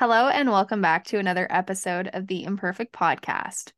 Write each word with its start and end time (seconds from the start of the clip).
Hello, 0.00 0.28
and 0.28 0.48
welcome 0.48 0.80
back 0.80 1.04
to 1.04 1.18
another 1.18 1.46
episode 1.50 2.08
of 2.14 2.26
the 2.26 2.44
Imperfect 2.44 2.90
Podcast. 2.90 3.72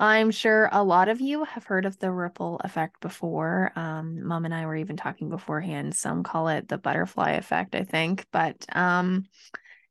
I'm 0.00 0.32
sure 0.32 0.68
a 0.72 0.82
lot 0.82 1.08
of 1.08 1.20
you 1.20 1.44
have 1.44 1.62
heard 1.62 1.86
of 1.86 1.96
the 2.00 2.10
ripple 2.10 2.60
effect 2.64 3.00
before. 3.00 3.70
Um, 3.76 4.26
Mom 4.26 4.44
and 4.44 4.52
I 4.52 4.66
were 4.66 4.74
even 4.74 4.96
talking 4.96 5.30
beforehand. 5.30 5.94
Some 5.94 6.24
call 6.24 6.48
it 6.48 6.66
the 6.66 6.78
butterfly 6.78 7.34
effect, 7.34 7.76
I 7.76 7.84
think. 7.84 8.26
But 8.32 8.66
um, 8.74 9.26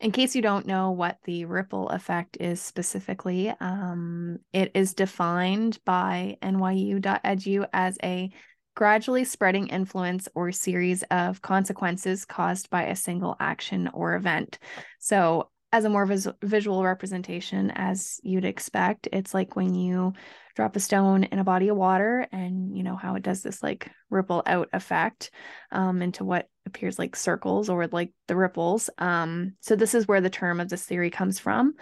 in 0.02 0.12
case 0.12 0.36
you 0.36 0.42
don't 0.42 0.68
know 0.68 0.92
what 0.92 1.20
the 1.24 1.46
ripple 1.46 1.88
effect 1.88 2.36
is 2.42 2.62
specifically, 2.62 3.54
um, 3.62 4.40
it 4.52 4.72
is 4.74 4.94
defined 4.94 5.80
by 5.86 6.36
NYU.edu 6.42 7.66
as 7.72 7.98
a 8.04 8.30
gradually 8.76 9.24
spreading 9.24 9.68
influence 9.68 10.28
or 10.36 10.52
series 10.52 11.04
of 11.04 11.42
consequences 11.42 12.26
caused 12.26 12.70
by 12.70 12.84
a 12.84 12.96
single 12.96 13.38
action 13.40 13.90
or 13.94 14.16
event. 14.16 14.60
So, 15.00 15.48
as 15.72 15.86
a 15.86 15.90
more 15.90 16.06
vis- 16.06 16.28
visual 16.44 16.84
representation 16.84 17.72
as 17.72 18.20
you'd 18.24 18.46
expect. 18.46 19.08
It's 19.12 19.34
like 19.34 19.56
when 19.56 19.74
you 19.74 20.14
drop 20.56 20.76
a 20.76 20.80
stone 20.80 21.24
in 21.24 21.40
a 21.40 21.44
body 21.44 21.70
of 21.70 21.78
water 21.78 22.28
and 22.32 22.76
you 22.76 22.84
know 22.84 22.96
how 22.96 23.16
it 23.16 23.24
does 23.24 23.42
this 23.42 23.64
like 23.64 23.90
ripple 24.10 24.44
out 24.46 24.70
effect 24.74 25.32
um, 25.72 26.02
into 26.02 26.26
what 26.26 26.50
appears 26.66 27.00
like 27.00 27.16
circles 27.16 27.70
or 27.70 27.88
like 27.88 28.12
the 28.28 28.36
ripples. 28.36 28.90
Um, 28.98 29.54
so 29.62 29.76
this 29.76 29.96
is 29.96 30.08
where 30.08 30.22
the 30.22 30.30
term 30.30 30.60
of 30.60 30.70
this 30.70 30.84
theory 30.84 31.10
comes 31.10 31.40
from. 31.40 31.74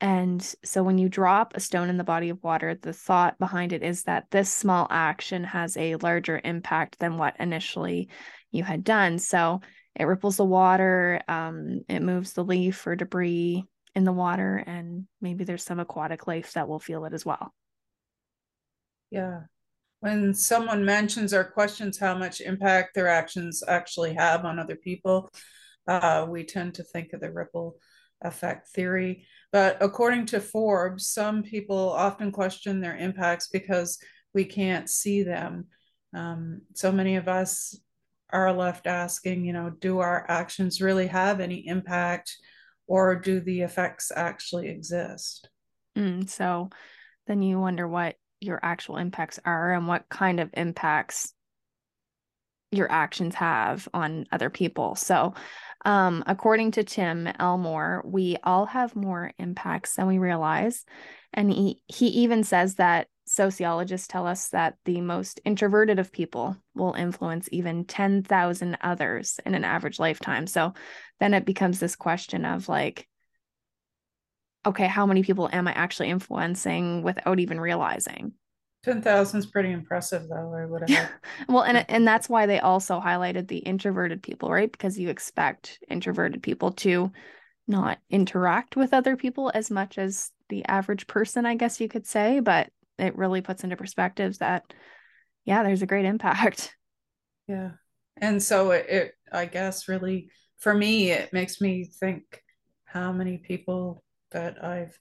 And 0.00 0.42
so 0.64 0.82
when 0.82 0.98
you 0.98 1.08
drop 1.08 1.54
a 1.54 1.60
stone 1.60 1.88
in 1.88 1.96
the 1.96 2.04
body 2.04 2.28
of 2.28 2.42
water 2.42 2.74
the 2.74 2.92
thought 2.92 3.38
behind 3.38 3.72
it 3.72 3.82
is 3.82 4.04
that 4.04 4.26
this 4.30 4.52
small 4.52 4.86
action 4.90 5.44
has 5.44 5.76
a 5.76 5.96
larger 5.96 6.40
impact 6.42 6.98
than 6.98 7.18
what 7.18 7.36
initially 7.38 8.08
you 8.50 8.64
had 8.64 8.84
done. 8.84 9.18
So 9.18 9.60
it 9.94 10.04
ripples 10.04 10.36
the 10.36 10.44
water 10.44 11.20
um, 11.28 11.82
it 11.88 12.00
moves 12.02 12.32
the 12.32 12.44
leaf 12.44 12.86
or 12.86 12.96
debris 12.96 13.64
in 13.94 14.04
the 14.04 14.12
water 14.12 14.62
and 14.66 15.06
maybe 15.20 15.44
there's 15.44 15.64
some 15.64 15.80
aquatic 15.80 16.26
life 16.26 16.52
that 16.54 16.68
will 16.68 16.80
feel 16.80 17.04
it 17.04 17.12
as 17.12 17.26
well. 17.26 17.52
Yeah. 19.10 19.42
When 20.00 20.34
someone 20.34 20.84
mentions 20.84 21.34
or 21.34 21.44
questions 21.44 21.98
how 21.98 22.16
much 22.16 22.40
impact 22.40 22.94
their 22.94 23.08
actions 23.08 23.62
actually 23.66 24.14
have 24.14 24.44
on 24.44 24.58
other 24.58 24.76
people 24.76 25.30
uh, 25.86 26.26
we 26.28 26.44
tend 26.44 26.74
to 26.74 26.84
think 26.84 27.12
of 27.12 27.20
the 27.20 27.30
ripple 27.30 27.76
effect 28.22 28.68
theory. 28.68 29.26
But 29.50 29.78
according 29.80 30.26
to 30.26 30.40
forbes 30.40 31.08
some 31.08 31.42
people 31.42 31.92
often 31.92 32.32
question 32.32 32.80
their 32.80 32.96
impacts 32.96 33.48
because 33.48 33.98
we 34.32 34.44
can't 34.44 34.88
see 34.88 35.22
them. 35.22 35.66
Um, 36.14 36.62
so 36.74 36.92
many 36.92 37.16
of 37.16 37.28
us 37.28 37.78
are 38.32 38.52
left 38.52 38.86
asking, 38.86 39.44
you 39.44 39.52
know, 39.52 39.70
do 39.70 39.98
our 39.98 40.24
actions 40.28 40.80
really 40.80 41.06
have 41.06 41.40
any 41.40 41.66
impact 41.66 42.36
or 42.86 43.16
do 43.16 43.40
the 43.40 43.62
effects 43.62 44.10
actually 44.14 44.68
exist? 44.68 45.48
Mm, 45.96 46.28
so 46.28 46.70
then 47.26 47.42
you 47.42 47.58
wonder 47.58 47.86
what 47.86 48.16
your 48.40 48.58
actual 48.62 48.96
impacts 48.96 49.38
are 49.44 49.72
and 49.72 49.86
what 49.86 50.08
kind 50.08 50.40
of 50.40 50.50
impacts 50.54 51.34
your 52.72 52.90
actions 52.90 53.34
have 53.34 53.86
on 53.92 54.26
other 54.32 54.50
people. 54.50 54.94
So, 54.94 55.34
um, 55.84 56.24
according 56.26 56.72
to 56.72 56.84
Tim 56.84 57.28
Elmore, 57.38 58.02
we 58.04 58.36
all 58.42 58.66
have 58.66 58.96
more 58.96 59.32
impacts 59.38 59.96
than 59.96 60.06
we 60.06 60.18
realize. 60.18 60.84
And 61.34 61.50
he, 61.50 61.80
he 61.86 62.06
even 62.06 62.44
says 62.44 62.76
that 62.76 63.08
sociologists 63.26 64.08
tell 64.08 64.26
us 64.26 64.48
that 64.48 64.76
the 64.84 65.00
most 65.00 65.40
introverted 65.44 65.98
of 65.98 66.12
people 66.12 66.56
will 66.74 66.94
influence 66.94 67.48
even 67.52 67.84
10,000 67.84 68.78
others 68.80 69.38
in 69.46 69.54
an 69.54 69.64
average 69.64 69.98
lifetime. 69.98 70.46
So 70.46 70.74
then 71.20 71.34
it 71.34 71.44
becomes 71.44 71.78
this 71.78 71.96
question 71.96 72.44
of 72.44 72.68
like, 72.68 73.08
okay, 74.66 74.86
how 74.86 75.06
many 75.06 75.22
people 75.22 75.48
am 75.52 75.68
I 75.68 75.72
actually 75.72 76.10
influencing 76.10 77.02
without 77.02 77.40
even 77.40 77.60
realizing? 77.60 78.32
10,000 78.84 79.38
is 79.38 79.46
pretty 79.46 79.70
impressive 79.70 80.28
though, 80.28 80.34
or 80.34 80.66
whatever. 80.66 81.08
well, 81.48 81.62
and 81.62 81.84
and 81.88 82.06
that's 82.06 82.28
why 82.28 82.46
they 82.46 82.58
also 82.58 83.00
highlighted 83.00 83.46
the 83.46 83.58
introverted 83.58 84.22
people, 84.22 84.50
right? 84.50 84.70
Because 84.70 84.98
you 84.98 85.08
expect 85.08 85.78
introverted 85.88 86.42
people 86.42 86.72
to 86.72 87.12
not 87.68 87.98
interact 88.10 88.74
with 88.74 88.92
other 88.92 89.16
people 89.16 89.52
as 89.54 89.70
much 89.70 89.98
as 89.98 90.32
the 90.48 90.64
average 90.64 91.06
person, 91.06 91.46
I 91.46 91.54
guess 91.54 91.80
you 91.80 91.88
could 91.88 92.06
say, 92.06 92.40
but 92.40 92.70
it 93.02 93.16
really 93.16 93.40
puts 93.40 93.64
into 93.64 93.76
perspectives 93.76 94.38
that 94.38 94.64
yeah 95.44 95.62
there's 95.62 95.82
a 95.82 95.86
great 95.86 96.04
impact. 96.04 96.74
Yeah. 97.48 97.72
And 98.18 98.40
so 98.42 98.70
it, 98.70 98.86
it 98.88 99.14
i 99.32 99.46
guess 99.46 99.88
really 99.88 100.30
for 100.58 100.72
me 100.72 101.10
it 101.10 101.32
makes 101.32 101.60
me 101.60 101.84
think 101.84 102.22
how 102.84 103.12
many 103.12 103.38
people 103.38 104.04
that 104.30 104.62
i've 104.64 104.96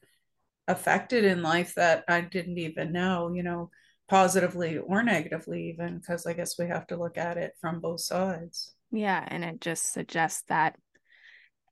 affected 0.68 1.24
in 1.24 1.42
life 1.44 1.76
that 1.76 2.04
i 2.08 2.22
didn't 2.22 2.58
even 2.58 2.92
know 2.92 3.32
you 3.34 3.44
know 3.44 3.70
positively 4.10 4.78
or 4.78 5.04
negatively 5.04 5.70
even 5.70 5.98
because 6.00 6.26
i 6.26 6.34
guess 6.34 6.58
we 6.58 6.68
have 6.68 6.88
to 6.88 6.98
look 6.98 7.18
at 7.18 7.38
it 7.38 7.54
from 7.62 7.80
both 7.80 8.02
sides. 8.02 8.74
Yeah 8.92 9.24
and 9.28 9.44
it 9.44 9.62
just 9.62 9.94
suggests 9.94 10.44
that 10.48 10.78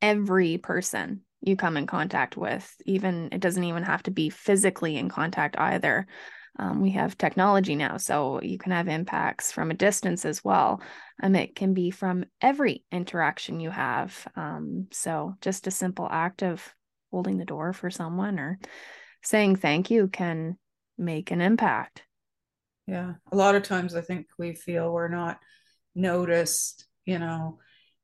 every 0.01 0.57
person 0.57 1.21
you 1.41 1.55
come 1.55 1.77
in 1.77 1.87
contact 1.87 2.37
with. 2.37 2.75
Even 2.85 3.29
it 3.31 3.39
doesn't 3.39 3.63
even 3.63 3.83
have 3.83 4.03
to 4.03 4.11
be 4.11 4.29
physically 4.29 4.97
in 4.97 5.09
contact 5.09 5.57
either. 5.57 6.07
Um, 6.57 6.81
we 6.81 6.91
have 6.91 7.17
technology 7.17 7.75
now, 7.75 7.97
so 7.97 8.41
you 8.41 8.57
can 8.57 8.73
have 8.73 8.87
impacts 8.87 9.51
from 9.51 9.71
a 9.71 9.75
distance 9.75 10.25
as 10.25 10.43
well. 10.43 10.81
Um, 11.23 11.35
it 11.35 11.55
can 11.55 11.73
be 11.73 11.89
from 11.89 12.25
every 12.41 12.83
interaction 12.91 13.61
you 13.61 13.69
have. 13.69 14.27
Um, 14.35 14.87
so 14.91 15.35
just 15.41 15.67
a 15.67 15.71
simple 15.71 16.07
act 16.09 16.43
of 16.43 16.73
holding 17.11 17.37
the 17.37 17.45
door 17.45 17.71
for 17.71 17.89
someone 17.89 18.39
or 18.39 18.59
saying 19.23 19.55
thank 19.55 19.89
you 19.89 20.07
can 20.07 20.57
make 20.97 21.31
an 21.31 21.39
impact. 21.39 22.03
Yeah, 22.87 23.13
a 23.31 23.35
lot 23.35 23.55
of 23.55 23.63
times 23.63 23.95
I 23.95 24.01
think 24.01 24.27
we 24.37 24.53
feel 24.53 24.91
we're 24.91 25.07
not 25.07 25.39
noticed, 25.95 26.85
you 27.05 27.19
know, 27.19 27.59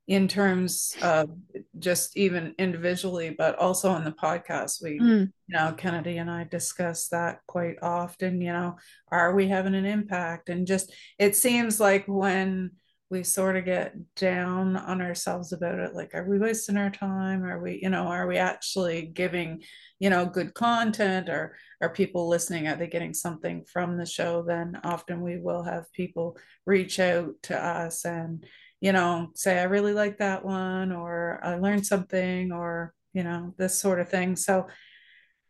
in 0.08 0.28
terms 0.28 0.96
of 1.02 1.32
just 1.80 2.16
even 2.16 2.54
individually, 2.60 3.34
but 3.36 3.58
also 3.58 3.90
on 3.90 4.04
the 4.04 4.12
podcast. 4.12 4.82
We, 4.84 5.00
mm. 5.00 5.32
you 5.48 5.58
know, 5.58 5.74
Kennedy 5.76 6.18
and 6.18 6.30
I 6.30 6.44
discuss 6.44 7.08
that 7.08 7.40
quite 7.48 7.78
often. 7.82 8.40
You 8.40 8.54
know, 8.54 8.76
are 9.12 9.34
we 9.34 9.48
having 9.48 9.74
an 9.74 9.86
impact? 9.86 10.50
And 10.50 10.68
just 10.68 10.94
it 11.18 11.36
seems 11.36 11.80
like 11.80 12.06
when 12.08 12.72
we 13.10 13.24
sort 13.24 13.56
of 13.56 13.66
get 13.66 13.96
down 14.16 14.78
on 14.78 15.02
ourselves 15.02 15.54
about 15.54 15.80
it, 15.80 15.96
like, 15.96 16.14
are 16.14 16.28
we 16.28 16.38
wasting 16.38 16.78
our 16.78 16.92
time? 16.92 17.44
Are 17.44 17.60
we, 17.60 17.80
you 17.82 17.90
know, 17.90 18.04
are 18.04 18.28
we 18.28 18.38
actually 18.38 19.04
giving, 19.04 19.64
you 20.00 20.10
know, 20.12 20.26
good 20.26 20.54
content 20.54 21.30
or 21.30 21.56
are 21.82 21.90
people 21.90 22.28
listening? 22.28 22.68
Are 22.68 22.76
they 22.76 22.88
getting 22.88 23.14
something 23.14 23.64
from 23.72 23.98
the 23.98 24.06
show? 24.06 24.44
Then 24.44 24.80
often 24.84 25.22
we 25.22 25.38
will 25.38 25.64
have 25.64 25.92
people 25.94 26.38
reach 26.66 27.00
out 27.00 27.34
to 27.44 27.58
us 27.58 28.06
and, 28.06 28.46
you 28.86 28.92
know, 28.92 29.32
say, 29.34 29.58
I 29.58 29.64
really 29.64 29.94
like 29.94 30.20
that 30.20 30.46
one, 30.46 30.92
or 30.92 31.40
I 31.42 31.56
learned 31.56 31.88
something, 31.88 32.52
or, 32.52 32.94
you 33.14 33.24
know, 33.24 33.52
this 33.58 33.80
sort 33.80 34.00
of 34.00 34.10
thing. 34.10 34.36
So, 34.36 34.68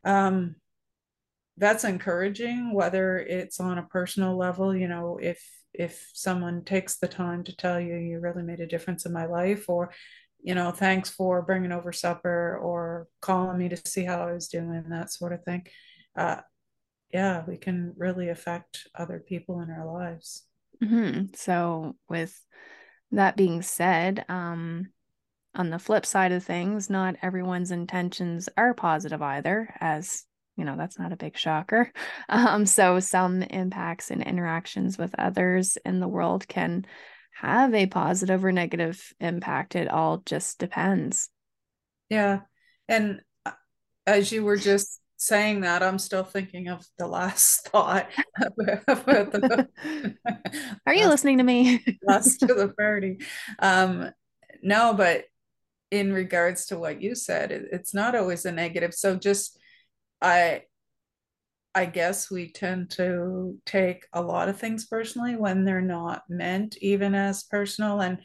um, 0.06 0.56
that's 1.58 1.84
encouraging, 1.84 2.74
whether 2.74 3.18
it's 3.18 3.60
on 3.60 3.78
a 3.78 3.88
personal 3.88 4.38
level, 4.38 4.74
you 4.74 4.88
know, 4.88 5.20
if, 5.22 5.46
if 5.74 6.10
someone 6.14 6.64
takes 6.64 6.96
the 6.96 7.10
time 7.10 7.44
to 7.44 7.54
tell 7.54 7.78
you, 7.78 7.98
you 7.98 8.22
really 8.22 8.42
made 8.42 8.62
a 8.62 8.68
difference 8.68 9.06
in 9.06 9.12
my 9.12 9.26
life, 9.26 9.68
or, 9.68 9.92
you 10.42 10.56
know, 10.56 10.72
thanks 10.72 11.10
for 11.10 11.42
bringing 11.42 11.74
over 11.74 11.92
supper 11.92 12.58
or 12.64 13.10
calling 13.20 13.58
me 13.58 13.68
to 13.68 13.76
see 13.84 14.06
how 14.06 14.26
I 14.26 14.32
was 14.32 14.48
doing, 14.48 14.86
that 14.92 15.12
sort 15.12 15.34
of 15.34 15.44
thing. 15.44 15.68
Uh, 16.16 16.40
yeah, 17.12 17.44
we 17.46 17.58
can 17.58 17.96
really 17.98 18.30
affect 18.30 18.88
other 18.98 19.20
people 19.20 19.60
in 19.60 19.70
our 19.70 19.86
lives. 19.86 20.46
Mm-hmm. 20.82 21.34
So, 21.36 21.98
with 22.08 22.34
that 23.16 23.38
being 23.38 23.62
said, 23.62 24.26
um, 24.30 24.90
on 25.54 25.70
the 25.70 25.80
flip 25.80 26.06
side 26.06 26.32
of 26.32 26.44
things, 26.44 26.90
not 26.90 27.16
everyone's 27.22 27.72
intentions 27.72 28.50
are 28.58 28.74
positive 28.74 29.22
either, 29.22 29.74
as 29.80 30.26
you 30.58 30.64
know, 30.64 30.76
that's 30.78 30.98
not 30.98 31.12
a 31.12 31.18
big 31.18 31.38
shocker. 31.38 31.92
Um, 32.28 32.66
so 32.66 33.00
some 33.00 33.44
impacts 33.44 34.10
and 34.10 34.24
interactions 34.24 34.98
with 34.98 35.14
others 35.18 35.78
in 35.86 36.00
the 36.00 36.08
world 36.08 36.48
can 36.48 36.86
have 37.34 37.74
a 37.74 37.86
positive 37.86 38.44
or 38.44 38.52
negative 38.52 39.14
impact. 39.20 39.76
It 39.76 39.90
all 39.90 40.24
just 40.26 40.58
depends. 40.58 41.30
Yeah. 42.10 42.42
And 42.88 43.22
uh, 43.46 43.52
as 44.08 44.32
you 44.32 44.44
were 44.44 44.58
just 44.58 45.00
saying 45.18 45.62
that, 45.62 45.82
I'm 45.84 46.00
still 46.00 46.24
thinking 46.24 46.68
of 46.68 46.86
the 46.98 47.08
last 47.08 47.68
thought 47.70 48.10
the, 48.38 49.68
Are 50.88 50.94
you 50.94 51.02
last, 51.04 51.10
listening 51.10 51.38
to 51.40 51.44
me? 51.44 51.84
last 52.04 52.40
to 52.40 52.48
the 52.48 52.70
party. 52.78 53.20
Um, 53.60 54.12
no, 54.62 54.94
but 54.94 55.26
in 55.92 56.12
regards 56.14 56.68
to 56.68 56.78
what 56.78 57.02
you 57.02 57.16
said, 57.16 57.52
it, 57.52 57.68
it's 57.72 57.94
not 57.94 58.16
always 58.16 58.46
a 58.46 58.52
negative. 58.52 58.94
So 58.94 59.16
just 59.16 59.58
I 60.22 60.64
I 61.74 61.86
guess 61.86 62.32
we 62.32 62.52
tend 62.54 62.90
to 62.92 63.58
take 63.66 64.06
a 64.14 64.22
lot 64.22 64.48
of 64.48 64.58
things 64.58 64.86
personally 64.86 65.36
when 65.36 65.66
they're 65.66 65.82
not 65.82 66.24
meant 66.30 66.78
even 66.80 67.14
as 67.14 67.44
personal. 67.44 68.00
And 68.00 68.20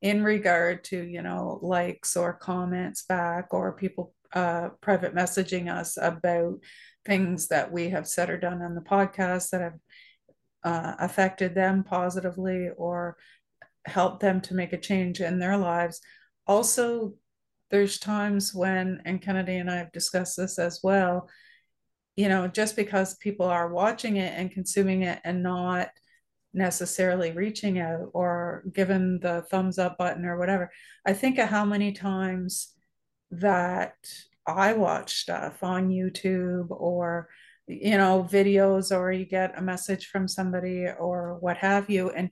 in 0.00 0.24
regard 0.24 0.84
to, 0.84 1.02
you 1.02 1.20
know, 1.20 1.58
likes 1.60 2.16
or 2.16 2.32
comments 2.32 3.04
back 3.04 3.52
or 3.52 3.76
people 3.76 4.13
uh, 4.34 4.70
private 4.80 5.14
messaging 5.14 5.72
us 5.72 5.96
about 5.96 6.58
things 7.06 7.48
that 7.48 7.72
we 7.72 7.90
have 7.90 8.06
said 8.06 8.30
or 8.30 8.38
done 8.38 8.62
on 8.62 8.74
the 8.74 8.80
podcast 8.80 9.50
that 9.50 9.60
have 9.60 9.78
uh, 10.64 10.94
affected 10.98 11.54
them 11.54 11.84
positively 11.84 12.70
or 12.76 13.16
helped 13.86 14.20
them 14.20 14.40
to 14.40 14.54
make 14.54 14.72
a 14.72 14.78
change 14.78 15.20
in 15.20 15.38
their 15.38 15.56
lives. 15.56 16.00
Also, 16.46 17.14
there's 17.70 17.98
times 17.98 18.54
when, 18.54 19.00
and 19.04 19.20
Kennedy 19.20 19.56
and 19.56 19.70
I 19.70 19.76
have 19.76 19.92
discussed 19.92 20.36
this 20.36 20.58
as 20.58 20.80
well, 20.82 21.28
you 22.16 22.28
know, 22.28 22.46
just 22.46 22.76
because 22.76 23.16
people 23.16 23.46
are 23.46 23.72
watching 23.72 24.16
it 24.16 24.32
and 24.36 24.50
consuming 24.50 25.02
it 25.02 25.20
and 25.24 25.42
not 25.42 25.88
necessarily 26.52 27.32
reaching 27.32 27.80
out 27.80 28.10
or 28.14 28.62
given 28.72 29.18
the 29.20 29.42
thumbs 29.50 29.78
up 29.78 29.98
button 29.98 30.24
or 30.24 30.38
whatever, 30.38 30.70
I 31.04 31.12
think 31.12 31.38
of 31.38 31.48
how 31.48 31.64
many 31.64 31.92
times 31.92 32.73
that 33.40 33.94
I 34.46 34.74
watch 34.74 35.16
stuff 35.16 35.62
on 35.62 35.88
YouTube 35.88 36.70
or 36.70 37.28
you 37.66 37.96
know 37.96 38.26
videos 38.30 38.94
or 38.94 39.10
you 39.10 39.24
get 39.24 39.58
a 39.58 39.62
message 39.62 40.06
from 40.06 40.28
somebody 40.28 40.86
or 40.86 41.38
what 41.40 41.56
have 41.56 41.88
you 41.88 42.10
and 42.10 42.30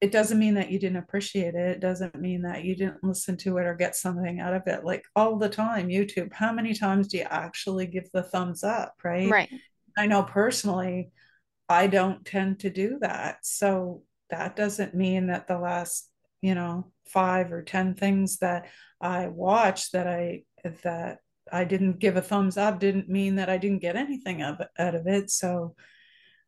it 0.00 0.12
doesn't 0.12 0.38
mean 0.38 0.54
that 0.54 0.70
you 0.70 0.78
didn't 0.78 0.96
appreciate 0.96 1.54
it. 1.54 1.76
It 1.76 1.80
doesn't 1.80 2.18
mean 2.18 2.42
that 2.42 2.64
you 2.64 2.74
didn't 2.74 3.04
listen 3.04 3.36
to 3.38 3.58
it 3.58 3.66
or 3.66 3.74
get 3.74 3.94
something 3.94 4.40
out 4.40 4.54
of 4.54 4.62
it. 4.66 4.82
Like 4.82 5.04
all 5.14 5.36
the 5.36 5.48
time, 5.48 5.88
YouTube, 5.88 6.32
how 6.32 6.52
many 6.52 6.72
times 6.72 7.08
do 7.08 7.18
you 7.18 7.26
actually 7.28 7.86
give 7.86 8.08
the 8.12 8.22
thumbs 8.22 8.64
up? 8.64 8.94
Right. 9.04 9.30
Right. 9.30 9.50
I 9.98 10.06
know 10.06 10.22
personally, 10.22 11.10
I 11.68 11.86
don't 11.86 12.24
tend 12.24 12.60
to 12.60 12.70
do 12.70 12.98
that. 13.02 13.44
So 13.44 14.02
that 14.30 14.56
doesn't 14.56 14.94
mean 14.94 15.26
that 15.26 15.46
the 15.46 15.58
last, 15.58 16.09
you 16.40 16.54
know, 16.54 16.90
five 17.06 17.52
or 17.52 17.62
10 17.62 17.94
things 17.94 18.38
that 18.38 18.66
I 19.00 19.28
watched 19.28 19.92
that 19.92 20.06
I, 20.06 20.42
that 20.82 21.18
I 21.52 21.64
didn't 21.64 21.98
give 21.98 22.16
a 22.16 22.22
thumbs 22.22 22.56
up 22.56 22.78
didn't 22.78 23.08
mean 23.08 23.36
that 23.36 23.50
I 23.50 23.58
didn't 23.58 23.80
get 23.80 23.96
anything 23.96 24.42
of, 24.42 24.60
out 24.78 24.94
of 24.94 25.06
it. 25.06 25.30
So, 25.30 25.74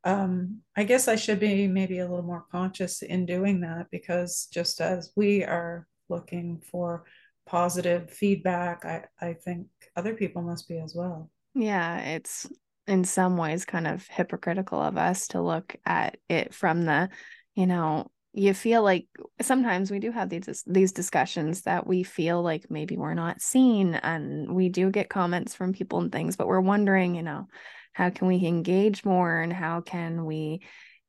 um, 0.05 0.63
I 0.77 0.85
guess 0.85 1.07
I 1.09 1.17
should 1.17 1.39
be 1.39 1.69
maybe 1.69 1.99
a 1.99 2.09
little 2.09 2.25
more 2.25 2.45
conscious 2.51 3.03
in 3.03 3.25
doing 3.27 3.61
that 3.61 3.87
because 3.91 4.49
just 4.53 4.81
as 4.81 5.13
we 5.17 5.45
are 5.45 5.87
looking 6.09 6.61
for 6.71 7.05
positive 7.47 8.11
feedback, 8.11 8.85
I, 8.85 9.05
I 9.21 9.35
think 9.35 9.67
other 9.97 10.15
people 10.15 10.43
must 10.43 10.69
be 10.69 10.79
as 10.79 10.95
well. 10.97 11.31
Yeah, 11.55 11.99
it's 11.99 12.49
in 12.87 13.05
some 13.05 13.37
ways 13.37 13.65
kind 13.65 13.87
of 13.87 14.07
hypocritical 14.09 14.81
of 14.81 14.97
us 14.97 15.29
to 15.29 15.41
look 15.41 15.77
at 15.87 16.17
it 16.29 16.53
from 16.53 16.85
the, 16.85 17.09
you 17.55 17.67
know, 17.67 18.11
you 18.33 18.55
feel 18.55 18.83
like 18.83 19.07
sometimes 19.41 19.91
we 19.91 19.99
do 19.99 20.11
have 20.11 20.29
these 20.29 20.65
these 20.67 20.93
discussions 20.93 21.63
that 21.63 21.87
we 21.87 22.03
feel 22.03 22.43
like 22.43 22.71
maybe 22.71 22.97
we're 22.97 23.15
not 23.15 23.41
seen 23.41 23.95
and 23.95 24.55
we 24.55 24.69
do 24.69 24.91
get 24.91 25.11
comments 25.11 25.55
from 25.55 25.73
people 25.73 26.01
and 26.01 26.11
things 26.11 26.37
but 26.37 26.47
we're 26.47 26.61
wondering 26.61 27.15
you 27.15 27.23
know 27.23 27.47
how 27.93 28.11
can 28.11 28.27
we 28.27 28.47
engage 28.47 29.05
more 29.05 29.41
and 29.41 29.53
how 29.53 29.81
can 29.81 30.25
we 30.25 30.63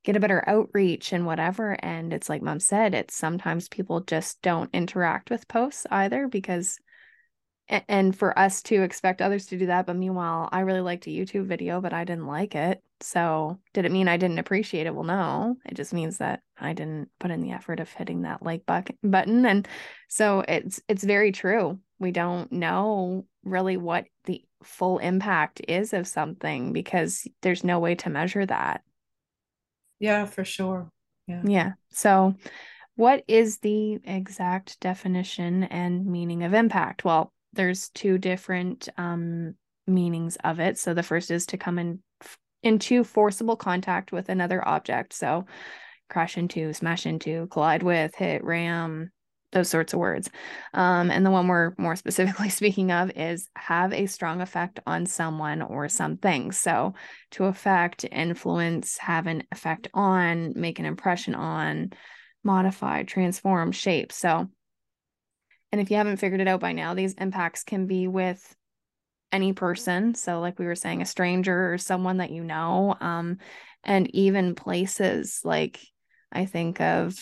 get 0.04 0.16
a 0.18 0.20
better 0.20 0.44
outreach 0.48 1.14
and 1.14 1.26
whatever? 1.26 1.78
And 1.80 2.14
it's 2.14 2.30
like 2.30 2.42
mom 2.42 2.60
said 2.60 2.94
it's 2.94 3.16
sometimes 3.16 3.70
people 3.70 4.02
just 4.02 4.42
don't 4.42 4.70
interact 4.74 5.30
with 5.30 5.48
posts 5.48 5.86
either 5.90 6.28
because 6.28 6.78
and 7.70 8.16
for 8.16 8.38
us 8.38 8.62
to 8.62 8.82
expect 8.84 9.22
others 9.22 9.46
to 9.46 9.58
do 9.58 9.68
that 9.68 9.86
but 9.86 9.96
meanwhile 9.96 10.50
i 10.52 10.60
really 10.60 10.82
liked 10.82 11.08
a 11.08 11.10
youtube 11.10 11.46
video 11.46 11.80
but 11.80 11.94
i 11.94 12.04
didn't 12.04 12.28
like 12.28 12.56
it 12.56 12.82
so 13.00 13.58
did 13.74 13.86
it 13.86 13.92
mean 13.92 14.08
i 14.08 14.18
didn't 14.18 14.40
appreciate 14.40 14.86
it 14.86 14.94
well 14.94 15.04
no 15.04 15.56
it 15.66 15.74
just 15.74 15.94
means 15.94 16.18
that 16.18 16.42
i 16.60 16.74
didn't 16.74 17.10
put 17.20 17.32
in 17.32 17.42
the 17.42 17.52
effort 17.52 17.80
of 17.80 17.90
hitting 17.92 18.24
that 18.24 18.44
like 18.44 18.64
button 18.66 19.46
and 19.46 19.68
so 20.10 20.44
it's 20.48 20.82
it's 20.88 21.04
very 21.04 21.32
true 21.32 21.80
we 22.00 22.12
don't 22.12 22.52
know 22.52 23.26
really 23.44 23.78
what 23.78 24.06
the 24.26 24.44
full 24.64 25.00
impact 25.00 25.62
is 25.68 25.94
of 25.94 26.08
something 26.08 26.74
because 26.74 27.28
there's 27.42 27.64
no 27.64 27.80
way 27.80 27.96
to 27.96 28.10
measure 28.10 28.46
that. 28.46 28.82
Yeah, 30.00 30.26
for 30.26 30.44
sure. 30.44 30.90
Yeah. 31.28 31.42
Yeah. 31.46 31.72
So, 31.92 32.36
what 32.96 33.24
is 33.28 33.60
the 33.60 34.00
exact 34.04 34.80
definition 34.80 35.64
and 35.64 36.06
meaning 36.06 36.44
of 36.44 36.54
impact? 36.54 37.06
Well, 37.06 37.32
there's 37.54 37.90
two 37.90 38.18
different 38.18 38.90
um, 38.98 39.56
meanings 39.88 40.38
of 40.44 40.60
it. 40.60 40.78
So, 40.78 40.94
the 40.94 41.04
first 41.04 41.32
is 41.32 41.46
to 41.48 41.58
come 41.58 41.80
in 41.80 42.00
into 42.62 43.04
forcible 43.04 43.58
contact 43.58 44.12
with 44.12 44.30
another 44.30 44.66
object. 44.68 45.14
So, 45.14 45.46
crash 46.10 46.38
into, 46.38 46.74
smash 46.74 47.06
into, 47.06 47.48
collide 47.48 47.84
with, 47.84 48.16
hit, 48.16 48.44
ram, 48.44 49.12
those 49.54 49.70
sorts 49.70 49.94
of 49.94 50.00
words. 50.00 50.30
Um, 50.74 51.10
and 51.10 51.26
the 51.26 51.32
one 51.32 51.48
we're 51.48 51.74
more 51.78 51.96
specifically 51.98 52.50
speaking 52.50 52.92
of 52.92 53.12
is 53.16 53.50
have 53.56 53.94
a 53.94 54.08
strong 54.08 54.42
effect 54.42 54.80
on 54.86 55.06
someone 55.06 55.62
or 55.62 55.88
something. 55.88 56.52
So 56.52 56.96
to 57.32 57.46
affect, 57.46 58.06
influence, 58.12 58.98
have 58.98 59.28
an 59.28 59.44
effect 59.52 59.88
on, 59.94 60.54
make 60.56 60.80
an 60.80 60.86
impression 60.86 61.36
on, 61.36 61.92
modify, 62.44 63.04
transform, 63.04 63.72
shape. 63.72 64.12
So, 64.12 64.50
and 65.74 65.82
if 65.82 65.92
you 65.92 65.98
haven't 65.98 66.18
figured 66.18 66.40
it 66.40 66.48
out 66.48 66.62
by 66.62 66.72
now, 66.72 66.94
these 66.94 67.16
impacts 67.16 67.64
can 67.64 67.88
be 67.88 68.08
with 68.08 68.56
any 69.34 69.52
person. 69.52 70.14
So, 70.14 70.40
like 70.40 70.58
we 70.60 70.68
were 70.68 70.76
saying, 70.76 71.02
a 71.02 71.06
stranger 71.06 71.74
or 71.74 71.78
someone 71.78 72.18
that 72.18 72.32
you 72.32 72.44
know, 72.44 72.96
um, 73.02 73.40
and 73.84 74.14
even 74.16 74.56
places 74.56 75.42
like 75.44 75.80
I 76.32 76.46
think 76.46 76.80
of 76.80 77.16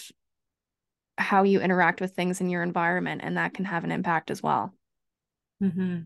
how 1.17 1.43
you 1.43 1.61
interact 1.61 2.01
with 2.01 2.11
things 2.11 2.41
in 2.41 2.49
your 2.49 2.63
environment 2.63 3.21
and 3.23 3.37
that 3.37 3.53
can 3.53 3.65
have 3.65 3.83
an 3.83 3.91
impact 3.91 4.31
as 4.31 4.41
well 4.41 4.73
mm-hmm. 5.61 5.99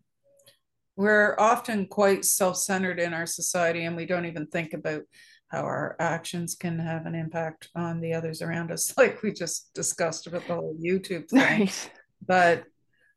we're 0.95 1.35
often 1.39 1.87
quite 1.87 2.25
self-centered 2.25 2.99
in 2.99 3.13
our 3.13 3.25
society 3.25 3.85
and 3.85 3.95
we 3.95 4.05
don't 4.05 4.25
even 4.25 4.45
think 4.47 4.73
about 4.73 5.01
how 5.47 5.61
our 5.61 5.95
actions 5.99 6.55
can 6.55 6.79
have 6.79 7.05
an 7.05 7.15
impact 7.15 7.69
on 7.75 8.01
the 8.01 8.13
others 8.13 8.41
around 8.41 8.71
us 8.71 8.93
like 8.97 9.21
we 9.23 9.31
just 9.31 9.73
discussed 9.73 10.27
about 10.27 10.45
the 10.47 10.55
whole 10.55 10.75
youtube 10.83 11.27
thing 11.29 11.39
right. 11.59 11.91
But 12.25 12.63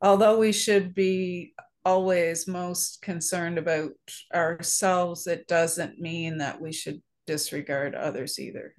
although 0.00 0.38
we 0.38 0.52
should 0.52 0.94
be 0.94 1.52
always 1.84 2.46
most 2.46 3.00
concerned 3.02 3.58
about 3.58 3.92
ourselves 4.34 5.26
it 5.26 5.46
doesn't 5.46 5.98
mean 5.98 6.38
that 6.38 6.60
we 6.60 6.72
should 6.72 7.00
disregard 7.28 7.94
others 7.94 8.38
either. 8.38 8.74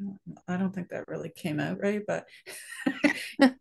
I 0.48 0.58
don't 0.58 0.74
think 0.74 0.90
that 0.90 1.08
really 1.08 1.30
came 1.30 1.60
out 1.60 1.80
right, 1.80 2.02
but 2.06 2.26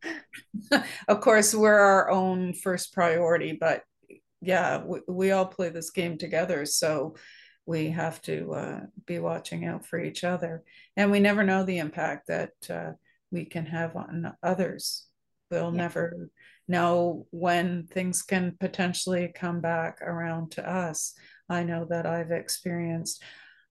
of 1.09 1.21
course, 1.21 1.55
we're 1.55 1.79
our 1.79 2.09
own 2.09 2.55
first 2.55 2.95
priority. 2.95 3.53
But 3.53 3.83
yeah, 4.41 4.83
we, 4.83 5.01
we 5.07 5.31
all 5.31 5.45
play 5.45 5.69
this 5.69 5.91
game 5.91 6.17
together. 6.17 6.65
So 6.65 7.17
we 7.67 7.91
have 7.91 8.23
to 8.23 8.53
uh, 8.55 8.81
be 9.07 9.19
watching 9.19 9.67
out 9.67 9.85
for 9.85 10.01
each 10.01 10.25
other. 10.25 10.63
And 10.97 11.11
we 11.11 11.21
never 11.21 11.45
know 11.45 11.65
the 11.65 11.79
impact 11.79 12.29
that 12.29 12.53
uh, 12.71 12.93
we 13.31 13.45
can 13.45 13.67
have 13.67 13.95
on 13.95 14.33
others. 14.43 15.05
We'll 15.51 15.73
yeah. 15.73 15.83
never 15.83 16.31
know 16.67 17.27
when 17.31 17.87
things 17.87 18.23
can 18.23 18.57
potentially 18.61 19.33
come 19.35 19.61
back 19.61 20.03
around 20.03 20.53
to 20.53 20.69
us. 20.69 21.15
I 21.49 21.65
know 21.65 21.87
that 21.89 22.07
I've 22.07 22.31
experienced 22.31 23.23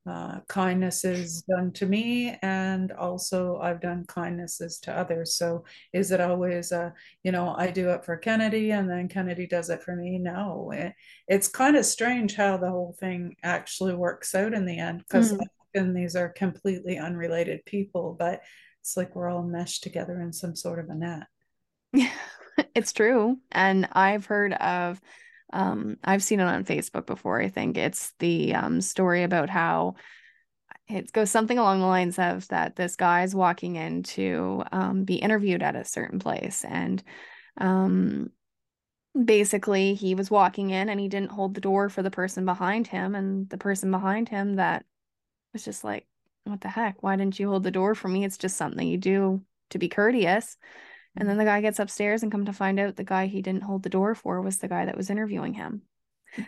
uh, 0.08 0.40
kindnesses 0.48 1.44
done 1.50 1.72
to 1.74 1.86
me 1.86 2.38
and 2.42 2.94
also 2.94 3.58
i've 3.58 3.82
done 3.82 4.06
kindnesses 4.08 4.80
to 4.80 4.98
others 4.98 5.36
so 5.36 5.66
is 5.92 6.12
it 6.12 6.22
always 6.22 6.72
uh, 6.72 6.90
you 7.24 7.32
know 7.32 7.54
i 7.58 7.70
do 7.70 7.90
it 7.90 8.06
for 8.06 8.16
kennedy 8.16 8.72
and 8.72 8.90
then 8.90 9.10
kennedy 9.10 9.46
does 9.46 9.70
it 9.70 9.84
for 9.84 9.96
me 9.98 10.18
no 10.18 10.72
it, 10.74 10.94
it's 11.28 11.50
kind 11.50 11.76
of 11.76 11.86
strange 11.86 12.36
how 12.36 12.56
the 12.56 12.70
whole 12.70 12.96
thing 13.00 13.36
actually 13.44 13.94
works 13.94 14.34
out 14.34 14.54
in 14.54 14.66
the 14.66 14.80
end 14.80 15.00
because 15.00 15.34
mm. 15.34 15.40
often 15.76 15.94
these 15.94 16.16
are 16.16 16.30
completely 16.30 16.98
unrelated 16.98 17.66
people 17.66 18.16
but 18.18 18.42
it's 18.80 18.96
like 18.96 19.14
we're 19.14 19.30
all 19.30 19.44
meshed 19.44 19.84
together 19.84 20.22
in 20.22 20.32
some 20.32 20.56
sort 20.56 20.80
of 20.80 20.88
a 20.90 20.96
net 20.96 21.28
it's 22.76 22.94
true 22.94 23.38
and 23.52 23.88
i've 23.92 24.26
heard 24.26 24.54
of 24.54 25.02
um, 25.54 25.98
I've 26.04 26.24
seen 26.24 26.40
it 26.40 26.44
on 26.44 26.66
Facebook 26.66 27.06
before. 27.06 27.42
I 27.42 27.50
think. 27.50 27.78
It's 27.78 28.14
the 28.20 28.54
um, 28.54 28.82
story 28.82 29.24
about 29.24 29.50
how 29.50 29.96
it 30.88 31.12
goes 31.12 31.32
something 31.32 31.58
along 31.58 31.80
the 31.80 31.86
lines 31.86 32.18
of 32.18 32.48
that 32.48 32.76
this 32.76 32.96
guy's 32.96 33.36
walking 33.36 33.76
in 33.76 34.04
to 34.04 34.64
um, 34.72 35.04
be 35.04 35.16
interviewed 35.16 35.62
at 35.62 35.76
a 35.76 35.84
certain 35.84 36.20
place 36.20 36.64
and 36.64 37.04
um, 37.58 38.30
basically 39.26 39.96
he 39.96 40.16
was 40.16 40.32
walking 40.32 40.70
in 40.70 40.88
and 40.90 41.00
he 41.00 41.10
didn't 41.10 41.32
hold 41.32 41.56
the 41.56 41.62
door 41.62 41.90
for 41.90 42.02
the 42.02 42.12
person 42.12 42.46
behind 42.46 42.88
him 42.88 43.16
and 43.16 43.50
the 43.50 43.58
person 43.58 43.92
behind 43.92 44.30
him 44.30 44.56
that 44.56 44.86
was 45.54 45.66
just 45.66 45.84
like 45.84 46.06
what 46.46 46.62
the 46.62 46.70
heck? 46.70 47.04
Why 47.04 47.18
didn't 47.18 47.40
you 47.40 47.50
hold 47.50 47.64
the 47.64 47.72
door 47.72 47.94
for 47.94 48.08
me? 48.08 48.24
It's 48.24 48.38
just 48.38 48.56
something 48.56 48.88
you 48.88 48.98
do 48.98 49.42
to 49.72 49.78
be 49.78 49.90
courteous 49.90 50.56
and 51.18 51.28
then 51.28 51.38
the 51.38 51.46
guy 51.46 51.62
gets 51.62 51.80
upstairs 51.80 52.24
and 52.24 52.32
come 52.32 52.46
to 52.46 52.54
find 52.54 52.80
out 52.80 52.96
the 52.96 53.04
guy 53.04 53.26
he 53.26 53.42
didn't 53.42 53.64
hold 53.64 53.84
the 53.84 53.90
door 53.90 54.16
for 54.16 54.42
was 54.42 54.58
the 54.58 54.68
guy 54.68 54.86
that 54.86 54.98
was 54.98 55.10
interviewing 55.10 55.54
him 55.54 55.82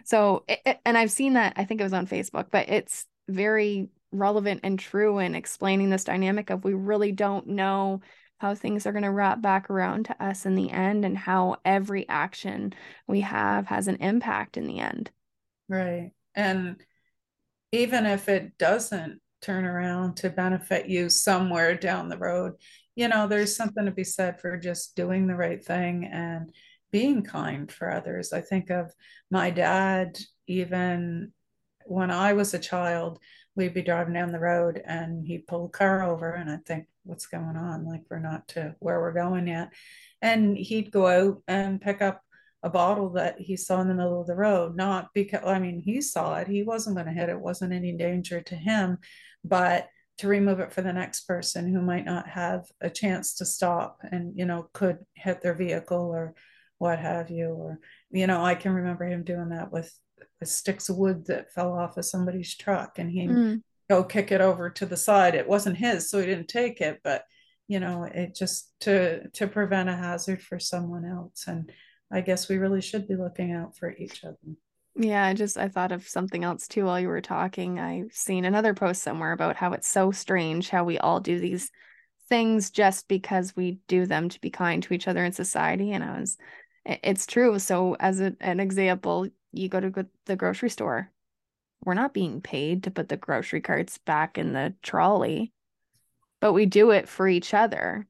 so 0.03 0.43
it, 0.47 0.59
it, 0.65 0.79
and 0.85 0.97
i've 0.97 1.11
seen 1.11 1.33
that 1.33 1.53
i 1.55 1.65
think 1.65 1.81
it 1.81 1.85
was 1.85 1.93
on 1.93 2.07
facebook 2.07 2.47
but 2.51 2.69
it's 2.69 3.05
very 3.27 3.89
relevant 4.11 4.61
and 4.63 4.79
true 4.79 5.19
in 5.19 5.35
explaining 5.35 5.89
this 5.89 6.03
dynamic 6.03 6.49
of 6.49 6.63
we 6.63 6.73
really 6.73 7.11
don't 7.11 7.47
know 7.47 8.01
how 8.39 8.55
things 8.55 8.85
are 8.85 8.91
going 8.91 9.03
to 9.03 9.11
wrap 9.11 9.41
back 9.41 9.69
around 9.69 10.05
to 10.05 10.23
us 10.23 10.45
in 10.45 10.55
the 10.55 10.71
end 10.71 11.05
and 11.05 11.17
how 11.17 11.57
every 11.65 12.07
action 12.07 12.73
we 13.05 13.21
have 13.21 13.67
has 13.67 13.87
an 13.87 13.97
impact 13.97 14.55
in 14.55 14.65
the 14.65 14.79
end. 14.79 15.11
Right. 15.67 16.11
And 16.35 16.77
even 17.71 18.05
if 18.05 18.29
it 18.29 18.57
doesn't 18.57 19.19
turn 19.41 19.65
around 19.65 20.17
to 20.17 20.29
benefit 20.29 20.87
you 20.87 21.09
somewhere 21.09 21.75
down 21.75 22.07
the 22.07 22.17
road, 22.17 22.53
you 22.99 23.07
know, 23.07 23.27
there's 23.27 23.55
something 23.55 23.85
to 23.85 23.91
be 23.91 24.03
said 24.03 24.41
for 24.41 24.57
just 24.57 24.93
doing 24.93 25.25
the 25.25 25.35
right 25.35 25.63
thing 25.63 26.09
and 26.11 26.51
being 26.91 27.23
kind 27.23 27.71
for 27.71 27.89
others. 27.89 28.33
I 28.33 28.41
think 28.41 28.69
of 28.69 28.91
my 29.31 29.51
dad, 29.51 30.19
even 30.47 31.31
when 31.85 32.11
I 32.11 32.33
was 32.33 32.53
a 32.53 32.59
child, 32.59 33.19
we'd 33.55 33.73
be 33.73 33.83
driving 33.83 34.15
down 34.15 34.33
the 34.33 34.39
road 34.39 34.81
and 34.85 35.25
he'd 35.25 35.47
pull 35.47 35.67
a 35.67 35.69
car 35.69 36.03
over 36.03 36.31
and 36.31 36.51
I 36.51 36.57
think, 36.65 36.87
what's 37.05 37.27
going 37.27 37.55
on? 37.55 37.85
Like 37.85 38.01
we're 38.09 38.19
not 38.19 38.49
to 38.49 38.75
where 38.79 38.99
we're 38.99 39.13
going 39.13 39.47
yet. 39.47 39.69
And 40.21 40.57
he'd 40.57 40.91
go 40.91 41.07
out 41.07 41.41
and 41.47 41.79
pick 41.79 42.01
up 42.01 42.21
a 42.63 42.69
bottle 42.69 43.11
that 43.11 43.39
he 43.39 43.55
saw 43.55 43.79
in 43.79 43.87
the 43.87 43.93
middle 43.93 44.19
of 44.19 44.27
the 44.27 44.35
road, 44.35 44.75
not 44.75 45.07
because 45.13 45.45
I 45.45 45.59
mean 45.59 45.79
he 45.79 46.01
saw 46.01 46.35
it, 46.35 46.49
he 46.49 46.63
wasn't 46.63 46.97
going 46.97 47.07
to 47.07 47.13
hit 47.13 47.29
it, 47.29 47.39
wasn't 47.39 47.71
any 47.71 47.93
danger 47.93 48.41
to 48.41 48.55
him, 48.55 48.97
but 49.45 49.87
to 50.19 50.27
remove 50.27 50.59
it 50.59 50.71
for 50.71 50.81
the 50.81 50.93
next 50.93 51.21
person 51.21 51.73
who 51.73 51.81
might 51.81 52.05
not 52.05 52.27
have 52.27 52.65
a 52.81 52.89
chance 52.89 53.35
to 53.35 53.45
stop 53.45 53.99
and 54.11 54.33
you 54.37 54.45
know 54.45 54.69
could 54.73 54.99
hit 55.13 55.41
their 55.41 55.55
vehicle 55.55 56.11
or 56.13 56.33
what 56.77 56.99
have 56.99 57.29
you 57.29 57.49
or 57.49 57.79
you 58.11 58.27
know 58.27 58.43
i 58.43 58.55
can 58.55 58.71
remember 58.71 59.05
him 59.05 59.23
doing 59.23 59.49
that 59.49 59.71
with 59.71 59.91
sticks 60.43 60.89
of 60.89 60.97
wood 60.97 61.25
that 61.27 61.51
fell 61.51 61.73
off 61.73 61.97
of 61.97 62.05
somebody's 62.05 62.55
truck 62.55 62.97
and 62.97 63.11
he 63.11 63.27
mm. 63.27 63.61
go 63.89 64.03
kick 64.03 64.31
it 64.31 64.41
over 64.41 64.69
to 64.69 64.85
the 64.85 64.97
side. 64.97 65.35
It 65.35 65.47
wasn't 65.47 65.77
his 65.77 66.09
so 66.09 66.19
he 66.19 66.25
didn't 66.25 66.47
take 66.47 66.81
it 66.81 66.99
but 67.03 67.23
you 67.67 67.79
know 67.79 68.03
it 68.03 68.35
just 68.35 68.71
to 68.81 69.27
to 69.29 69.47
prevent 69.47 69.89
a 69.89 69.95
hazard 69.95 70.41
for 70.41 70.59
someone 70.59 71.05
else. 71.05 71.45
And 71.47 71.71
i 72.11 72.21
guess 72.21 72.49
we 72.49 72.57
really 72.57 72.81
should 72.81 73.07
be 73.07 73.15
looking 73.15 73.51
out 73.51 73.77
for 73.77 73.91
each 73.91 74.23
other 74.23 74.37
yeah 74.99 75.25
i 75.25 75.33
just 75.33 75.57
i 75.57 75.67
thought 75.67 75.91
of 75.91 76.07
something 76.07 76.43
else 76.43 76.67
too 76.67 76.85
while 76.85 76.99
you 76.99 77.07
were 77.07 77.21
talking. 77.21 77.79
I've 77.79 78.13
seen 78.13 78.45
another 78.45 78.73
post 78.73 79.01
somewhere 79.01 79.31
about 79.31 79.55
how 79.55 79.73
it's 79.73 79.87
so 79.87 80.11
strange 80.11 80.69
how 80.69 80.83
we 80.83 80.99
all 80.99 81.19
do 81.19 81.39
these 81.39 81.71
things 82.27 82.69
just 82.69 83.07
because 83.07 83.55
we 83.55 83.79
do 83.87 84.05
them 84.05 84.29
to 84.29 84.39
be 84.39 84.51
kind 84.51 84.83
to 84.83 84.93
each 84.93 85.07
other 85.07 85.25
in 85.25 85.31
society 85.31 85.91
and 85.93 86.03
i 86.03 86.19
was 86.19 86.37
it's 86.85 87.25
true. 87.25 87.59
So 87.59 87.95
as 87.99 88.19
a, 88.19 88.35
an 88.39 88.59
example 88.59 89.27
you 89.51 89.69
go 89.69 89.79
to 89.79 90.07
the 90.25 90.35
grocery 90.35 90.69
store. 90.69 91.11
We're 91.83 91.93
not 91.93 92.13
being 92.13 92.41
paid 92.41 92.83
to 92.83 92.91
put 92.91 93.09
the 93.09 93.17
grocery 93.17 93.61
carts 93.61 93.97
back 93.97 94.37
in 94.37 94.53
the 94.53 94.73
trolley, 94.83 95.53
but 96.41 96.53
we 96.53 96.65
do 96.65 96.91
it 96.91 97.07
for 97.07 97.27
each 97.27 97.53
other 97.53 98.05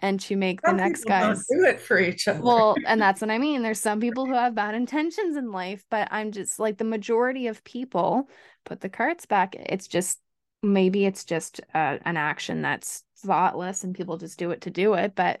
and 0.00 0.18
to 0.20 0.36
make 0.36 0.60
some 0.62 0.76
the 0.76 0.82
next 0.82 1.04
guy 1.04 1.32
do 1.32 1.64
it 1.64 1.80
for 1.80 1.98
each 1.98 2.26
other. 2.26 2.40
Well, 2.40 2.74
and 2.86 3.00
that's 3.00 3.20
what 3.20 3.30
I 3.30 3.38
mean. 3.38 3.62
There's 3.62 3.80
some 3.80 4.00
people 4.00 4.26
who 4.26 4.34
have 4.34 4.54
bad 4.54 4.74
intentions 4.74 5.36
in 5.36 5.52
life, 5.52 5.84
but 5.90 6.08
I'm 6.10 6.32
just 6.32 6.58
like 6.58 6.78
the 6.78 6.84
majority 6.84 7.46
of 7.46 7.62
people 7.64 8.28
put 8.64 8.80
the 8.80 8.88
carts 8.88 9.26
back. 9.26 9.54
It's 9.54 9.86
just 9.86 10.18
maybe 10.62 11.06
it's 11.06 11.24
just 11.24 11.60
uh, 11.74 11.98
an 12.04 12.16
action 12.16 12.62
that's 12.62 13.04
thoughtless 13.18 13.84
and 13.84 13.94
people 13.94 14.16
just 14.16 14.38
do 14.38 14.50
it 14.50 14.62
to 14.62 14.70
do 14.70 14.94
it, 14.94 15.14
but 15.14 15.40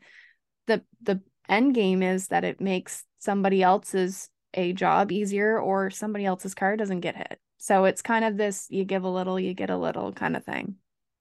the 0.66 0.82
the 1.02 1.20
end 1.48 1.74
game 1.74 2.02
is 2.02 2.28
that 2.28 2.44
it 2.44 2.60
makes 2.60 3.04
somebody 3.18 3.62
else's 3.62 4.28
a 4.54 4.72
job 4.72 5.12
easier 5.12 5.58
or 5.58 5.90
somebody 5.90 6.24
else's 6.24 6.54
car 6.54 6.76
doesn't 6.76 7.00
get 7.00 7.16
hit. 7.16 7.38
So 7.58 7.84
it's 7.84 8.02
kind 8.02 8.24
of 8.24 8.36
this 8.36 8.66
you 8.70 8.84
give 8.84 9.04
a 9.04 9.08
little, 9.08 9.38
you 9.38 9.54
get 9.54 9.70
a 9.70 9.76
little 9.76 10.12
kind 10.12 10.36
of 10.36 10.44
thing. 10.44 10.76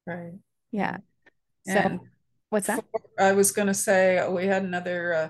Right. 0.05 0.33
Yeah. 0.71 0.97
So 1.65 1.99
what's 2.49 2.67
that? 2.67 2.83
I 3.17 3.33
was 3.33 3.51
going 3.51 3.67
to 3.67 3.73
say 3.73 4.25
we 4.29 4.45
had 4.45 4.63
another 4.63 5.13
uh, 5.13 5.29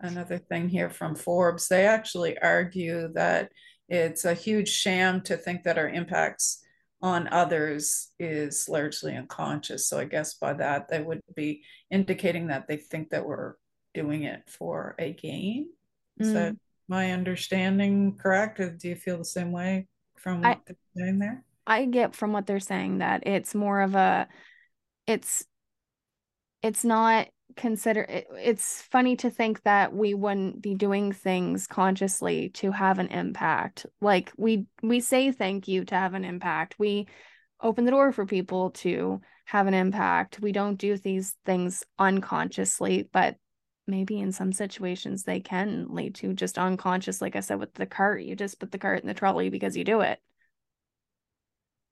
another 0.00 0.38
thing 0.38 0.68
here 0.68 0.90
from 0.90 1.14
Forbes. 1.14 1.68
They 1.68 1.86
actually 1.86 2.38
argue 2.38 3.12
that 3.14 3.50
it's 3.88 4.24
a 4.24 4.34
huge 4.34 4.68
sham 4.68 5.20
to 5.22 5.36
think 5.36 5.64
that 5.64 5.78
our 5.78 5.88
impacts 5.88 6.62
on 7.02 7.28
others 7.28 8.12
is 8.18 8.66
largely 8.68 9.14
unconscious. 9.14 9.88
So 9.88 9.98
I 9.98 10.06
guess 10.06 10.34
by 10.34 10.54
that 10.54 10.88
they 10.88 11.02
would 11.02 11.20
be 11.36 11.62
indicating 11.90 12.46
that 12.46 12.66
they 12.66 12.78
think 12.78 13.10
that 13.10 13.26
we're 13.26 13.54
doing 13.92 14.22
it 14.22 14.48
for 14.48 14.94
a 14.98 15.12
gain. 15.12 15.68
Mm. 16.20 16.32
So 16.32 16.56
my 16.88 17.12
understanding 17.12 18.16
correct? 18.16 18.58
Do 18.58 18.88
you 18.88 18.96
feel 18.96 19.18
the 19.18 19.24
same 19.24 19.52
way 19.52 19.86
from 20.16 20.40
what 20.40 20.48
I, 20.48 20.60
they're 20.66 20.76
saying 20.96 21.18
there? 21.18 21.44
I 21.66 21.84
get 21.84 22.14
from 22.14 22.32
what 22.32 22.46
they're 22.46 22.60
saying 22.60 22.98
that 22.98 23.26
it's 23.26 23.54
more 23.54 23.82
of 23.82 23.94
a 23.94 24.28
it's 25.06 25.44
it's 26.64 26.82
not 26.82 27.28
consider 27.56 28.00
it, 28.00 28.26
it's 28.36 28.80
funny 28.80 29.16
to 29.16 29.28
think 29.28 29.62
that 29.64 29.92
we 29.92 30.14
wouldn't 30.14 30.62
be 30.62 30.74
doing 30.74 31.12
things 31.12 31.66
consciously 31.66 32.48
to 32.48 32.72
have 32.72 32.98
an 32.98 33.08
impact. 33.08 33.84
Like 34.00 34.32
we 34.38 34.66
we 34.82 35.00
say 35.00 35.30
thank 35.30 35.68
you 35.68 35.84
to 35.84 35.94
have 35.94 36.14
an 36.14 36.24
impact. 36.24 36.76
We 36.78 37.06
open 37.60 37.84
the 37.84 37.90
door 37.90 38.12
for 38.12 38.24
people 38.24 38.70
to 38.70 39.20
have 39.44 39.66
an 39.66 39.74
impact. 39.74 40.40
We 40.40 40.52
don't 40.52 40.76
do 40.76 40.96
these 40.96 41.36
things 41.44 41.84
unconsciously 41.98 43.10
but 43.12 43.36
maybe 43.86 44.18
in 44.18 44.32
some 44.32 44.50
situations 44.50 45.24
they 45.24 45.40
can 45.40 45.88
lead 45.90 46.14
to 46.14 46.32
just 46.32 46.56
unconscious 46.56 47.20
like 47.20 47.36
i 47.36 47.40
said 47.40 47.60
with 47.60 47.74
the 47.74 47.84
cart 47.84 48.22
you 48.22 48.34
just 48.34 48.58
put 48.58 48.72
the 48.72 48.78
cart 48.78 49.02
in 49.02 49.06
the 49.06 49.12
trolley 49.12 49.50
because 49.50 49.76
you 49.76 49.84
do 49.84 50.00
it. 50.00 50.18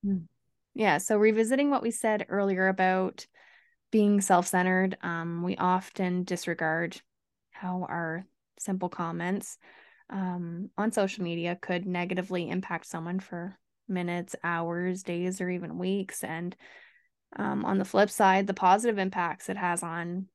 Mm. 0.02 0.22
yeah 0.72 0.96
so 0.96 1.18
revisiting 1.18 1.68
what 1.68 1.82
we 1.82 1.90
said 1.90 2.24
earlier 2.30 2.68
about 2.68 3.26
being 3.92 4.20
self-centered 4.20 4.96
um, 5.02 5.44
we 5.44 5.56
often 5.56 6.24
disregard 6.24 7.00
how 7.52 7.86
our 7.88 8.26
simple 8.58 8.88
comments 8.88 9.58
um, 10.10 10.70
on 10.76 10.90
social 10.92 11.22
media 11.22 11.56
could 11.60 11.86
negatively 11.86 12.48
impact 12.50 12.86
someone 12.86 13.20
for 13.20 13.56
minutes 13.88 14.34
hours 14.42 15.02
days 15.02 15.40
or 15.40 15.48
even 15.50 15.78
weeks. 15.78 16.24
And 16.24 16.56
um, 17.36 17.64
on 17.64 17.78
the 17.78 17.84
flip 17.84 18.10
side 18.10 18.46
the 18.46 18.54
positive 18.54 18.98
impacts 18.98 19.48
it 19.48 19.56
has 19.56 19.82
on 19.82 20.26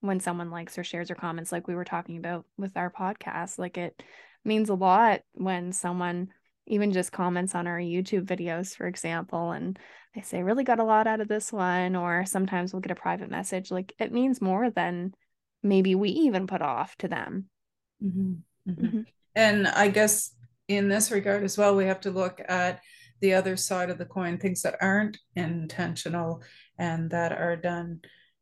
when 0.00 0.20
someone 0.20 0.50
likes 0.50 0.78
or 0.78 0.84
shares 0.84 1.10
or 1.10 1.14
comments 1.14 1.50
like 1.50 1.66
we 1.66 1.74
were 1.74 1.84
talking 1.84 2.16
about 2.16 2.44
with 2.56 2.76
our 2.76 2.90
podcast 2.90 3.58
like 3.58 3.76
it 3.76 4.02
means 4.44 4.68
a 4.68 4.74
lot 4.74 5.22
when 5.32 5.72
someone 5.72 6.28
even 6.66 6.92
just 6.92 7.12
comments 7.12 7.54
on 7.54 7.66
our 7.66 7.78
YouTube 7.78 8.24
videos 8.24 8.76
for 8.76 8.86
example 8.86 9.52
and 9.52 9.78
they 10.14 10.22
say 10.22 10.42
really 10.42 10.64
got 10.64 10.78
a 10.78 10.84
lot 10.84 11.06
out 11.06 11.20
of 11.20 11.28
this 11.28 11.52
one 11.52 11.96
or 11.96 12.24
sometimes 12.24 12.72
we'll 12.72 12.80
get 12.80 12.92
a 12.92 12.96
private 12.96 13.30
message 13.30 13.70
like 13.70 13.92
it 13.98 14.12
means 14.12 14.40
more 14.40 14.70
than 14.70 15.12
maybe 15.62 15.94
we 15.94 16.10
even 16.10 16.46
put 16.46 16.62
off 16.62 16.96
to 16.96 17.08
them 17.08 17.46
mm-hmm. 18.02 18.34
Mm-hmm. 18.68 18.86
Mm-hmm. 18.86 19.00
and 19.34 19.68
i 19.68 19.88
guess 19.88 20.34
in 20.68 20.88
this 20.88 21.10
regard 21.10 21.42
as 21.44 21.58
well 21.58 21.76
we 21.76 21.86
have 21.86 22.00
to 22.02 22.10
look 22.10 22.40
at 22.48 22.80
the 23.20 23.34
other 23.34 23.56
side 23.56 23.90
of 23.90 23.98
the 23.98 24.06
coin 24.06 24.38
things 24.38 24.62
that 24.62 24.76
aren't 24.80 25.18
intentional 25.36 26.42
and 26.78 27.10
that 27.10 27.32
are 27.32 27.56
done 27.56 28.00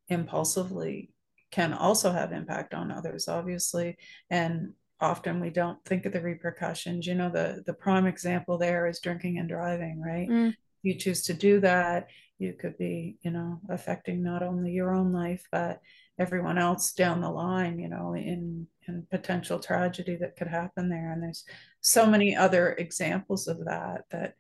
impulsively 0.09 1.11
can 1.51 1.73
also 1.73 2.11
have 2.11 2.33
impact 2.33 2.75
on 2.75 2.91
others 2.91 3.29
obviously 3.29 3.97
and 4.31 4.73
often 5.03 5.41
we 5.41 5.51
don't 5.51 5.85
think 5.85 6.07
of 6.07 6.13
the 6.13 6.21
repercussions. 6.21 7.07
You 7.07 7.15
know 7.15 7.31
the 7.31 7.63
the 7.67 7.75
prime 7.75 8.07
example 8.07 8.57
there 8.57 8.87
is 8.87 9.01
drinking 9.01 9.39
and 9.39 9.49
driving 9.49 10.01
right? 10.01 10.29
Mm. 10.29 10.55
you 10.83 10.95
choose 10.95 11.23
to 11.25 11.35
do 11.35 11.61
that 11.61 12.09
you 12.39 12.53
could 12.53 12.77
be 12.79 13.17
you 13.23 13.31
know 13.31 13.61
affecting 13.69 14.23
not 14.23 14.43
only 14.43 14.73
your 14.73 14.93
own 14.93 15.13
life 15.13 15.47
but 15.53 15.81
everyone 16.19 16.59
else 16.59 16.93
down 16.93 17.21
the 17.21 17.31
line 17.31 17.79
you 17.79 17.89
know 17.89 18.15
in 18.15 18.67
in 18.89 19.07
potential 19.11 19.59
tragedy 19.59 20.17
that 20.17 20.37
could 20.37 20.49
happen 20.49 20.89
there. 20.89 21.13
And 21.13 21.23
there's 21.23 21.45
so 21.81 22.07
many 22.07 22.35
other 22.35 22.73
examples 22.73 23.47
of 23.49 23.65
that 23.67 24.03
that 24.11 24.35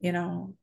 you 0.00 0.12
know 0.12 0.54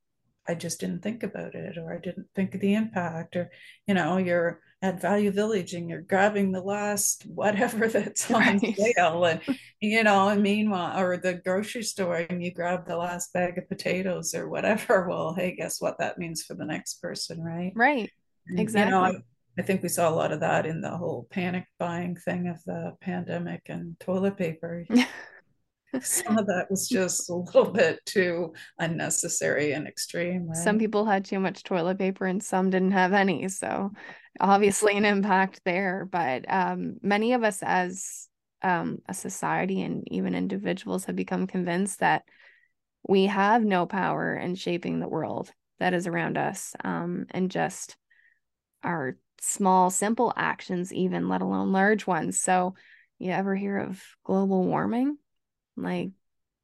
i 0.48 0.53
just 0.53 0.79
didn't 0.79 1.01
think 1.01 1.24
about 1.24 1.55
it 1.55 1.77
or 1.77 1.93
i 1.93 1.98
didn't 1.98 2.27
think 2.36 2.53
of 2.53 2.62
the 2.62 2.74
impact 2.74 3.36
or 3.36 3.50
you 3.88 3.93
know 3.93 4.17
you're 4.17 4.60
at 4.84 5.00
Value 5.00 5.32
Village 5.32 5.74
and 5.74 5.90
you're 5.90 6.02
grabbing 6.02 6.52
the 6.52 6.62
last 6.62 7.24
whatever 7.28 7.88
that's 7.88 8.30
on 8.32 8.60
right. 8.60 8.75
sale 8.78 9.25
and 9.25 9.40
you 9.80 10.04
know 10.04 10.28
and 10.28 10.44
meanwhile 10.44 11.00
or 11.00 11.18
the 11.18 11.36
grocery 11.36 11.84
store 11.84 12.18
and 12.30 12.44
you 12.44 12.54
grab 12.54 12.86
the 12.86 12.98
last 12.98 13.34
bag 13.34 13.58
of 13.58 13.68
potatoes 13.68 14.36
or 14.36 14.50
whatever 14.50 15.08
well 15.10 15.34
hey 15.34 15.56
guess 15.56 15.82
what 15.82 15.98
that 15.98 16.20
means 16.20 16.44
for 16.44 16.54
the 16.54 16.66
next 16.66 17.02
person 17.02 17.42
right 17.42 17.72
right 17.75 18.12
exactly 18.58 18.94
you 18.94 19.13
know, 19.13 19.20
I 19.56 19.62
think 19.62 19.84
we 19.84 19.90
saw 19.90 20.10
a 20.10 20.16
lot 20.16 20.32
of 20.32 20.40
that 20.40 20.66
in 20.66 20.82
the 20.82 20.98
whole 20.98 21.28
panic 21.30 21.66
buying 21.78 22.16
thing 22.16 22.48
of 22.48 22.63
the 22.63 22.96
pandemic 23.02 23.62
and 23.68 23.96
toilet 24.00 24.36
paper. 24.36 24.84
some 26.02 26.38
of 26.38 26.48
that 26.48 26.68
was 26.70 26.88
just 26.88 27.30
a 27.30 27.36
little 27.36 27.72
bit 27.72 28.00
too 28.06 28.54
unnecessary 28.80 29.74
and 29.74 29.88
extreme. 29.88 30.48
Right? 30.48 30.58
Some 30.58 30.80
people 30.80 31.06
had 31.06 31.26
too 31.26 31.40
much 31.40 31.64
toilet 31.64 32.00
paper 32.00 32.26
and 32.26 32.42
some 32.42 32.70
didn't 32.70 32.92
have 32.92 33.14
any. 33.14 33.48
So 33.50 33.92
obviously 34.40 34.98
an 34.98 35.06
impact 35.06 35.62
there. 35.66 36.08
But 36.10 36.46
um, 36.48 36.98
many 37.02 37.34
of 37.34 37.44
us 37.44 37.62
as 37.62 38.28
um, 38.62 39.00
a 39.08 39.14
society 39.14 39.82
and 39.82 40.04
even 40.12 40.36
individuals 40.36 41.06
have 41.06 41.16
become 41.16 41.48
convinced 41.48 42.00
that 42.00 42.24
we 43.08 43.26
have 43.26 43.64
no 43.64 43.86
power 43.86 44.36
in 44.36 44.56
shaping 44.56 45.00
the 45.00 45.10
world 45.10 45.52
that 45.80 45.94
is 45.94 46.08
around 46.08 46.38
us 46.38 46.74
um, 46.84 47.26
and 47.32 47.52
just 47.52 47.98
our 48.84 49.18
small, 49.42 49.90
simple 49.90 50.32
actions, 50.36 50.94
even 50.94 51.28
let 51.28 51.42
alone 51.42 51.72
large 51.72 52.08
ones. 52.08 52.40
So, 52.40 52.76
you 53.20 53.32
ever 53.32 53.56
hear 53.56 53.78
of 53.78 54.02
global 54.24 54.64
warming? 54.66 55.18
Like, 55.75 56.12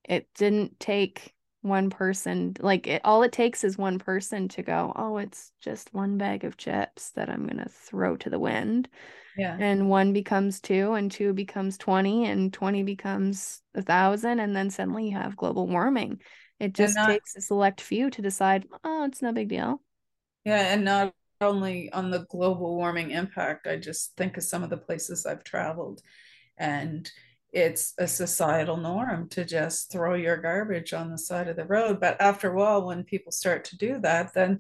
it 0.04 0.28
didn't 0.36 0.80
take 0.80 1.34
one 1.62 1.90
person, 1.90 2.56
like, 2.60 2.88
it 2.88 3.02
all 3.04 3.24
it 3.24 3.32
takes 3.32 3.64
is 3.64 3.78
one 3.78 4.00
person 4.00 4.48
to 4.50 4.64
go, 4.64 4.94
oh, 4.96 5.18
it's 5.18 5.52
just 5.62 5.94
one 5.94 6.18
bag 6.18 6.46
of 6.46 6.58
chips 6.58 7.12
that 7.12 7.30
I'm 7.30 7.46
going 7.46 7.58
to 7.58 7.70
throw 7.70 8.16
to 8.18 8.30
the 8.30 8.40
wind. 8.40 8.88
Yeah. 9.38 9.58
And 9.60 9.90
one 9.90 10.14
becomes 10.14 10.60
two, 10.60 10.94
and 10.94 11.12
two 11.12 11.34
becomes 11.34 11.78
20, 11.78 12.26
and 12.26 12.52
20 12.52 12.84
becomes 12.84 13.62
a 13.76 13.82
thousand. 13.82 14.40
And 14.40 14.56
then 14.56 14.70
suddenly 14.70 15.10
you 15.10 15.18
have 15.18 15.38
global 15.38 15.68
warming. 15.68 16.20
It 16.60 16.74
just 16.74 16.96
not, 16.96 17.08
takes 17.08 17.36
a 17.36 17.42
select 17.42 17.80
few 17.80 18.10
to 18.10 18.22
decide, 18.22 18.68
oh, 18.84 19.06
it's 19.06 19.22
no 19.22 19.32
big 19.32 19.48
deal. 19.50 19.82
Yeah. 20.46 20.74
And 20.74 20.84
not 20.84 21.14
only 21.42 21.92
on 21.92 22.12
the 22.12 22.26
global 22.30 22.76
warming 22.76 23.12
impact, 23.12 23.66
I 23.68 23.78
just 23.78 24.16
think 24.18 24.36
of 24.36 24.44
some 24.44 24.64
of 24.64 24.70
the 24.70 24.78
places 24.78 25.26
I've 25.26 25.44
traveled 25.44 26.02
and 26.58 27.10
it's 27.52 27.94
a 27.98 28.08
societal 28.08 28.78
norm 28.78 29.28
to 29.30 29.44
just 29.44 29.92
throw 29.92 30.14
your 30.14 30.38
garbage 30.38 30.94
on 30.94 31.10
the 31.10 31.18
side 31.18 31.48
of 31.48 31.56
the 31.56 31.66
road. 31.66 32.00
But 32.00 32.22
after 32.22 32.52
a 32.52 32.56
while, 32.56 32.86
when 32.86 33.04
people 33.04 33.32
start 33.32 33.66
to 33.66 33.78
do 33.78 34.00
that, 34.00 34.34
then 34.34 34.60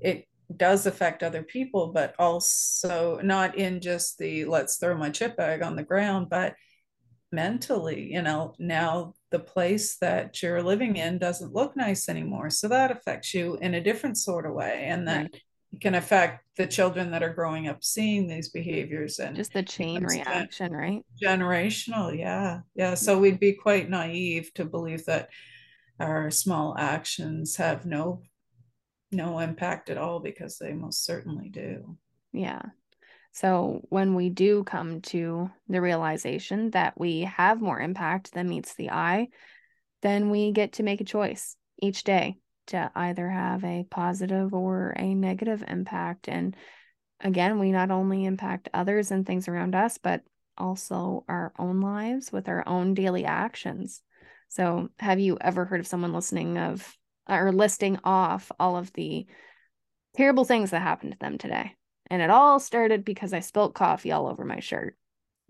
it 0.00 0.26
does 0.56 0.86
affect 0.86 1.22
other 1.22 1.42
people, 1.42 1.88
but 1.88 2.14
also 2.18 3.20
not 3.22 3.56
in 3.56 3.80
just 3.80 4.18
the 4.18 4.44
let's 4.44 4.76
throw 4.76 4.96
my 4.96 5.10
chip 5.10 5.36
bag 5.36 5.62
on 5.62 5.76
the 5.76 5.82
ground, 5.82 6.28
but 6.30 6.54
mentally, 7.32 8.12
you 8.12 8.22
know, 8.22 8.54
now 8.58 9.14
the 9.30 9.38
place 9.38 9.96
that 9.98 10.42
you're 10.42 10.62
living 10.62 10.96
in 10.96 11.18
doesn't 11.18 11.54
look 11.54 11.76
nice 11.76 12.08
anymore. 12.08 12.50
So 12.50 12.68
that 12.68 12.90
affects 12.90 13.34
you 13.34 13.56
in 13.56 13.74
a 13.74 13.80
different 13.80 14.18
sort 14.18 14.46
of 14.46 14.52
way. 14.52 14.86
And 14.88 15.06
then 15.06 15.22
right. 15.32 15.42
Can 15.78 15.94
affect 15.94 16.44
the 16.56 16.66
children 16.66 17.12
that 17.12 17.22
are 17.22 17.32
growing 17.32 17.68
up 17.68 17.84
seeing 17.84 18.26
these 18.26 18.48
behaviors 18.48 19.18
and 19.18 19.36
just 19.36 19.52
the 19.52 19.62
chain 19.62 20.02
reaction, 20.02 20.72
right? 20.72 21.02
Generational, 21.22 22.16
yeah. 22.16 22.60
Yeah. 22.74 22.94
So 22.94 23.12
mm-hmm. 23.12 23.22
we'd 23.22 23.40
be 23.40 23.52
quite 23.52 23.88
naive 23.88 24.52
to 24.54 24.64
believe 24.64 25.06
that 25.06 25.28
our 26.00 26.30
small 26.30 26.74
actions 26.76 27.56
have 27.56 27.86
no 27.86 28.22
no 29.12 29.40
impact 29.40 29.90
at 29.90 29.98
all 29.98 30.20
because 30.20 30.56
they 30.58 30.72
most 30.72 31.04
certainly 31.04 31.48
do. 31.48 31.96
Yeah. 32.32 32.62
So 33.32 33.80
when 33.88 34.14
we 34.14 34.28
do 34.28 34.64
come 34.64 35.00
to 35.02 35.50
the 35.68 35.80
realization 35.80 36.70
that 36.70 36.98
we 36.98 37.22
have 37.22 37.60
more 37.60 37.80
impact 37.80 38.32
than 38.32 38.48
meets 38.48 38.74
the 38.74 38.90
eye, 38.90 39.28
then 40.02 40.30
we 40.30 40.52
get 40.52 40.74
to 40.74 40.82
make 40.82 41.00
a 41.00 41.04
choice 41.04 41.56
each 41.80 42.04
day 42.04 42.38
to 42.70 42.90
either 42.94 43.28
have 43.28 43.64
a 43.64 43.86
positive 43.90 44.52
or 44.54 44.94
a 44.96 45.14
negative 45.14 45.64
impact. 45.66 46.28
And 46.28 46.56
again, 47.20 47.58
we 47.58 47.70
not 47.72 47.90
only 47.90 48.24
impact 48.24 48.68
others 48.74 49.10
and 49.10 49.26
things 49.26 49.48
around 49.48 49.74
us, 49.74 49.98
but 49.98 50.22
also 50.58 51.24
our 51.28 51.52
own 51.58 51.80
lives 51.80 52.32
with 52.32 52.48
our 52.48 52.66
own 52.66 52.94
daily 52.94 53.24
actions. 53.24 54.02
So, 54.48 54.88
have 54.98 55.20
you 55.20 55.38
ever 55.40 55.64
heard 55.64 55.80
of 55.80 55.86
someone 55.86 56.12
listening 56.12 56.58
of 56.58 56.96
or 57.28 57.52
listing 57.52 57.98
off 58.04 58.50
all 58.58 58.76
of 58.76 58.92
the 58.92 59.26
terrible 60.16 60.44
things 60.44 60.70
that 60.70 60.82
happened 60.82 61.12
to 61.12 61.18
them 61.18 61.38
today. 61.38 61.76
And 62.10 62.20
it 62.20 62.30
all 62.30 62.58
started 62.58 63.04
because 63.04 63.32
I 63.32 63.40
spilt 63.40 63.74
coffee 63.74 64.12
all 64.12 64.26
over 64.26 64.44
my 64.44 64.60
shirt. 64.60 64.96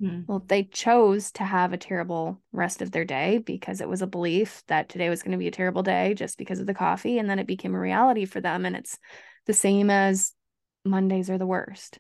Mm. 0.00 0.24
Well, 0.26 0.44
they 0.46 0.64
chose 0.64 1.30
to 1.32 1.44
have 1.44 1.72
a 1.72 1.78
terrible 1.78 2.40
rest 2.52 2.80
of 2.80 2.90
their 2.90 3.04
day 3.04 3.38
because 3.38 3.80
it 3.80 3.88
was 3.88 4.02
a 4.02 4.06
belief 4.06 4.62
that 4.68 4.88
today 4.88 5.10
was 5.10 5.22
going 5.22 5.32
to 5.32 5.38
be 5.38 5.48
a 5.48 5.52
terrible 5.52 5.82
day 5.82 6.14
just 6.14 6.38
because 6.38 6.58
of 6.58 6.66
the 6.66 6.74
coffee. 6.74 7.18
And 7.18 7.28
then 7.28 7.38
it 7.38 7.46
became 7.46 7.74
a 7.74 7.80
reality 7.80 8.24
for 8.24 8.40
them. 8.40 8.64
And 8.64 8.74
it's 8.74 8.98
the 9.46 9.52
same 9.52 9.90
as 9.90 10.32
Mondays 10.84 11.28
are 11.28 11.38
the 11.38 11.46
worst. 11.46 11.98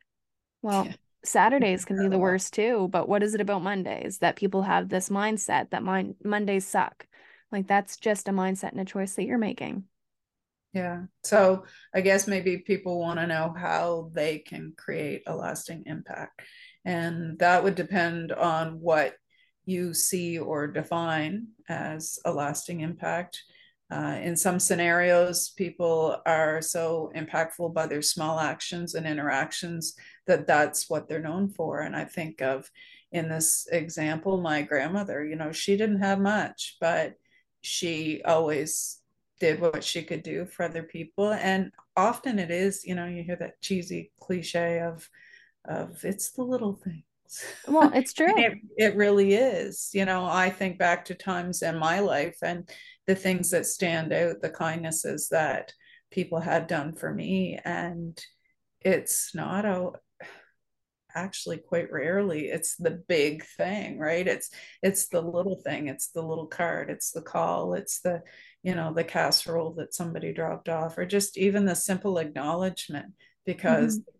Well, 0.62 0.86
yeah. 0.86 0.94
Saturdays 1.22 1.84
can 1.84 1.98
be 1.98 2.08
the 2.08 2.18
worst 2.18 2.54
too. 2.54 2.88
But 2.90 3.06
what 3.06 3.22
is 3.22 3.34
it 3.34 3.42
about 3.42 3.62
Mondays 3.62 4.18
that 4.18 4.36
people 4.36 4.62
have 4.62 4.88
this 4.88 5.10
mindset 5.10 5.70
that 5.70 5.82
mon- 5.82 6.14
Mondays 6.24 6.66
suck? 6.66 7.06
Like 7.52 7.66
that's 7.66 7.98
just 7.98 8.28
a 8.28 8.32
mindset 8.32 8.72
and 8.72 8.80
a 8.80 8.84
choice 8.86 9.14
that 9.16 9.24
you're 9.24 9.36
making. 9.36 9.84
Yeah. 10.72 11.02
So 11.24 11.64
I 11.92 12.00
guess 12.00 12.26
maybe 12.26 12.58
people 12.58 13.00
want 13.00 13.18
to 13.18 13.26
know 13.26 13.52
how 13.56 14.10
they 14.14 14.38
can 14.38 14.72
create 14.76 15.24
a 15.26 15.34
lasting 15.34 15.82
impact. 15.86 16.40
And 16.84 17.38
that 17.38 17.62
would 17.62 17.74
depend 17.74 18.32
on 18.32 18.80
what 18.80 19.14
you 19.66 19.94
see 19.94 20.38
or 20.38 20.66
define 20.66 21.48
as 21.68 22.18
a 22.24 22.32
lasting 22.32 22.80
impact. 22.80 23.42
Uh, 23.92 24.18
in 24.22 24.36
some 24.36 24.60
scenarios, 24.60 25.50
people 25.50 26.16
are 26.24 26.62
so 26.62 27.10
impactful 27.16 27.74
by 27.74 27.86
their 27.86 28.02
small 28.02 28.38
actions 28.38 28.94
and 28.94 29.06
interactions 29.06 29.94
that 30.26 30.46
that's 30.46 30.88
what 30.88 31.08
they're 31.08 31.20
known 31.20 31.48
for. 31.48 31.80
And 31.80 31.96
I 31.96 32.04
think 32.04 32.40
of 32.40 32.70
in 33.12 33.28
this 33.28 33.66
example, 33.72 34.40
my 34.40 34.62
grandmother, 34.62 35.24
you 35.24 35.34
know, 35.34 35.50
she 35.50 35.76
didn't 35.76 36.00
have 36.00 36.20
much, 36.20 36.76
but 36.80 37.14
she 37.62 38.22
always 38.24 39.00
did 39.40 39.60
what 39.60 39.82
she 39.82 40.02
could 40.02 40.22
do 40.22 40.46
for 40.46 40.64
other 40.64 40.82
people 40.82 41.32
and 41.32 41.72
often 41.96 42.38
it 42.38 42.50
is 42.50 42.84
you 42.84 42.94
know 42.94 43.06
you 43.06 43.22
hear 43.22 43.36
that 43.36 43.60
cheesy 43.62 44.12
cliche 44.20 44.80
of 44.80 45.08
of 45.64 46.04
it's 46.04 46.32
the 46.32 46.42
little 46.42 46.74
things. 46.74 47.04
Well 47.68 47.90
it's 47.94 48.12
true. 48.12 48.36
It, 48.36 48.58
it 48.76 48.96
really 48.96 49.34
is 49.34 49.90
you 49.92 50.04
know 50.04 50.24
i 50.24 50.50
think 50.50 50.78
back 50.78 51.04
to 51.06 51.14
times 51.14 51.62
in 51.62 51.78
my 51.78 52.00
life 52.00 52.38
and 52.42 52.68
the 53.06 53.14
things 53.14 53.50
that 53.50 53.66
stand 53.66 54.12
out 54.12 54.40
the 54.40 54.50
kindnesses 54.50 55.28
that 55.30 55.72
people 56.10 56.40
had 56.40 56.66
done 56.66 56.92
for 56.92 57.12
me 57.12 57.58
and 57.64 58.20
it's 58.80 59.34
not 59.34 59.64
a 59.64 59.92
actually 61.14 61.58
quite 61.58 61.90
rarely 61.90 62.46
it's 62.46 62.76
the 62.76 63.02
big 63.08 63.44
thing 63.44 63.98
right? 63.98 64.26
It's 64.26 64.50
it's 64.82 65.08
the 65.08 65.20
little 65.20 65.60
thing 65.64 65.88
it's 65.88 66.08
the 66.08 66.22
little 66.22 66.46
card 66.46 66.90
it's 66.90 67.10
the 67.10 67.22
call 67.22 67.74
it's 67.74 68.00
the 68.00 68.22
you 68.62 68.74
know 68.74 68.92
the 68.92 69.04
casserole 69.04 69.74
that 69.74 69.94
somebody 69.94 70.32
dropped 70.32 70.68
off 70.68 70.98
or 70.98 71.06
just 71.06 71.38
even 71.38 71.64
the 71.64 71.74
simple 71.74 72.18
acknowledgement 72.18 73.14
because 73.44 73.98
mm-hmm. 73.98 74.10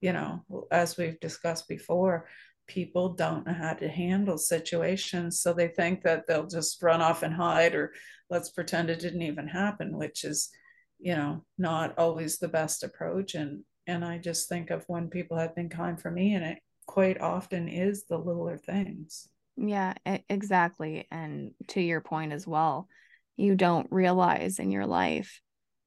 You 0.00 0.12
know 0.12 0.44
as 0.70 0.96
we've 0.96 1.20
discussed 1.20 1.68
before 1.68 2.26
people 2.66 3.10
don't 3.14 3.46
know 3.46 3.52
how 3.52 3.72
to 3.72 3.88
handle 3.88 4.36
situations 4.38 5.40
so 5.40 5.52
they 5.52 5.68
think 5.68 6.02
that 6.02 6.26
they'll 6.26 6.46
just 6.46 6.82
run 6.82 7.00
off 7.00 7.22
and 7.22 7.34
hide 7.34 7.74
or 7.74 7.92
let's 8.28 8.50
pretend 8.50 8.90
it 8.90 9.00
didn't 9.00 9.22
even 9.22 9.46
happen 9.46 9.96
which 9.96 10.24
is 10.24 10.50
you 10.98 11.14
know 11.14 11.44
not 11.58 11.96
always 11.98 12.38
the 12.38 12.48
best 12.48 12.82
approach 12.82 13.34
and 13.34 13.62
and 13.86 14.04
I 14.04 14.18
just 14.18 14.48
think 14.48 14.70
of 14.70 14.84
when 14.88 15.08
people 15.08 15.38
have 15.38 15.54
been 15.54 15.68
kind 15.68 16.00
for 16.00 16.10
me, 16.10 16.34
and 16.34 16.44
it 16.44 16.58
quite 16.86 17.20
often 17.20 17.68
is 17.68 18.04
the 18.04 18.18
littler 18.18 18.58
things. 18.58 19.28
Yeah, 19.56 19.94
exactly. 20.28 21.06
And 21.10 21.52
to 21.68 21.80
your 21.80 22.00
point 22.00 22.32
as 22.32 22.46
well, 22.46 22.88
you 23.36 23.54
don't 23.54 23.86
realize 23.90 24.58
in 24.58 24.70
your 24.70 24.86
life 24.86 25.40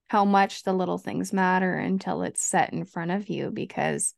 how 0.10 0.26
much 0.26 0.64
the 0.64 0.74
little 0.74 0.98
things 0.98 1.32
matter 1.32 1.76
until 1.76 2.24
it's 2.24 2.44
set 2.44 2.74
in 2.74 2.84
front 2.84 3.12
of 3.12 3.30
you 3.30 3.52
because 3.52 4.14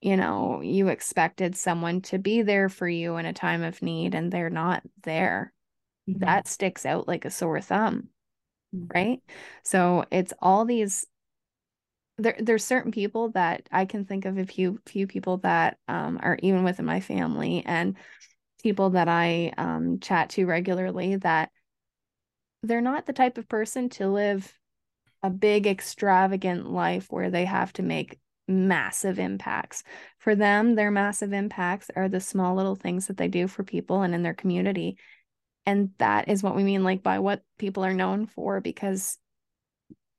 you 0.00 0.16
know 0.16 0.60
you 0.62 0.88
expected 0.88 1.56
someone 1.56 2.00
to 2.00 2.18
be 2.18 2.42
there 2.42 2.68
for 2.68 2.88
you 2.88 3.16
in 3.16 3.26
a 3.26 3.32
time 3.32 3.62
of 3.62 3.82
need 3.82 4.14
and 4.14 4.32
they're 4.32 4.50
not 4.50 4.82
there 5.02 5.52
mm-hmm. 6.08 6.24
that 6.24 6.48
sticks 6.48 6.86
out 6.86 7.06
like 7.06 7.24
a 7.24 7.30
sore 7.30 7.60
thumb 7.60 8.08
mm-hmm. 8.74 8.86
right 8.94 9.20
so 9.64 10.04
it's 10.10 10.32
all 10.40 10.64
these 10.64 11.06
there 12.16 12.36
there's 12.40 12.64
certain 12.64 12.90
people 12.90 13.30
that 13.30 13.68
I 13.70 13.84
can 13.84 14.04
think 14.04 14.24
of 14.24 14.38
a 14.38 14.46
few 14.46 14.80
few 14.86 15.06
people 15.06 15.38
that 15.38 15.78
um, 15.86 16.18
are 16.20 16.36
even 16.42 16.64
within 16.64 16.84
my 16.84 17.00
family 17.00 17.62
and 17.64 17.96
people 18.62 18.90
that 18.90 19.08
I 19.08 19.52
um, 19.56 20.00
chat 20.00 20.30
to 20.30 20.44
regularly 20.46 21.16
that 21.16 21.50
they're 22.64 22.80
not 22.80 23.06
the 23.06 23.12
type 23.12 23.38
of 23.38 23.48
person 23.48 23.88
to 23.90 24.08
live 24.08 24.52
a 25.22 25.30
big 25.30 25.66
extravagant 25.66 26.70
life 26.70 27.06
where 27.10 27.30
they 27.30 27.44
have 27.44 27.72
to 27.74 27.82
make 27.82 28.18
massive 28.46 29.18
impacts. 29.18 29.82
For 30.18 30.34
them, 30.34 30.74
their 30.74 30.90
massive 30.90 31.32
impacts 31.32 31.90
are 31.94 32.08
the 32.08 32.20
small 32.20 32.54
little 32.54 32.76
things 32.76 33.06
that 33.06 33.16
they 33.16 33.28
do 33.28 33.46
for 33.46 33.62
people 33.62 34.02
and 34.02 34.14
in 34.14 34.22
their 34.22 34.34
community. 34.34 34.96
And 35.66 35.90
that 35.98 36.28
is 36.28 36.42
what 36.42 36.56
we 36.56 36.64
mean 36.64 36.82
like 36.82 37.02
by 37.02 37.18
what 37.18 37.42
people 37.58 37.84
are 37.84 37.92
known 37.92 38.26
for 38.26 38.60
because 38.60 39.18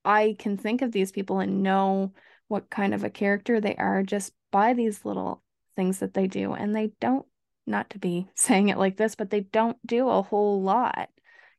I 0.06 0.36
can 0.38 0.58
think 0.58 0.82
of 0.82 0.92
these 0.92 1.12
people 1.12 1.40
and 1.40 1.64
know 1.64 2.14
what 2.48 2.70
kind 2.70 2.94
of 2.94 3.04
a 3.04 3.10
character 3.10 3.60
they 3.60 3.76
are 3.76 4.04
just 4.04 4.34
by 4.52 4.74
these 4.74 5.06
little 5.06 5.44
things 5.76 6.00
that 6.00 6.14
they 6.14 6.28
do. 6.28 6.54
And 6.54 6.76
they 6.76 6.92
don't, 7.00 7.26
not 7.66 7.90
to 7.92 8.00
be 8.00 8.28
saying 8.36 8.70
it 8.70 8.78
like 8.78 8.98
this, 8.98 9.16
but 9.16 9.30
they 9.30 9.42
don't 9.42 9.78
do 9.86 10.08
a 10.10 10.22
whole 10.22 10.62
lot. 10.62 11.10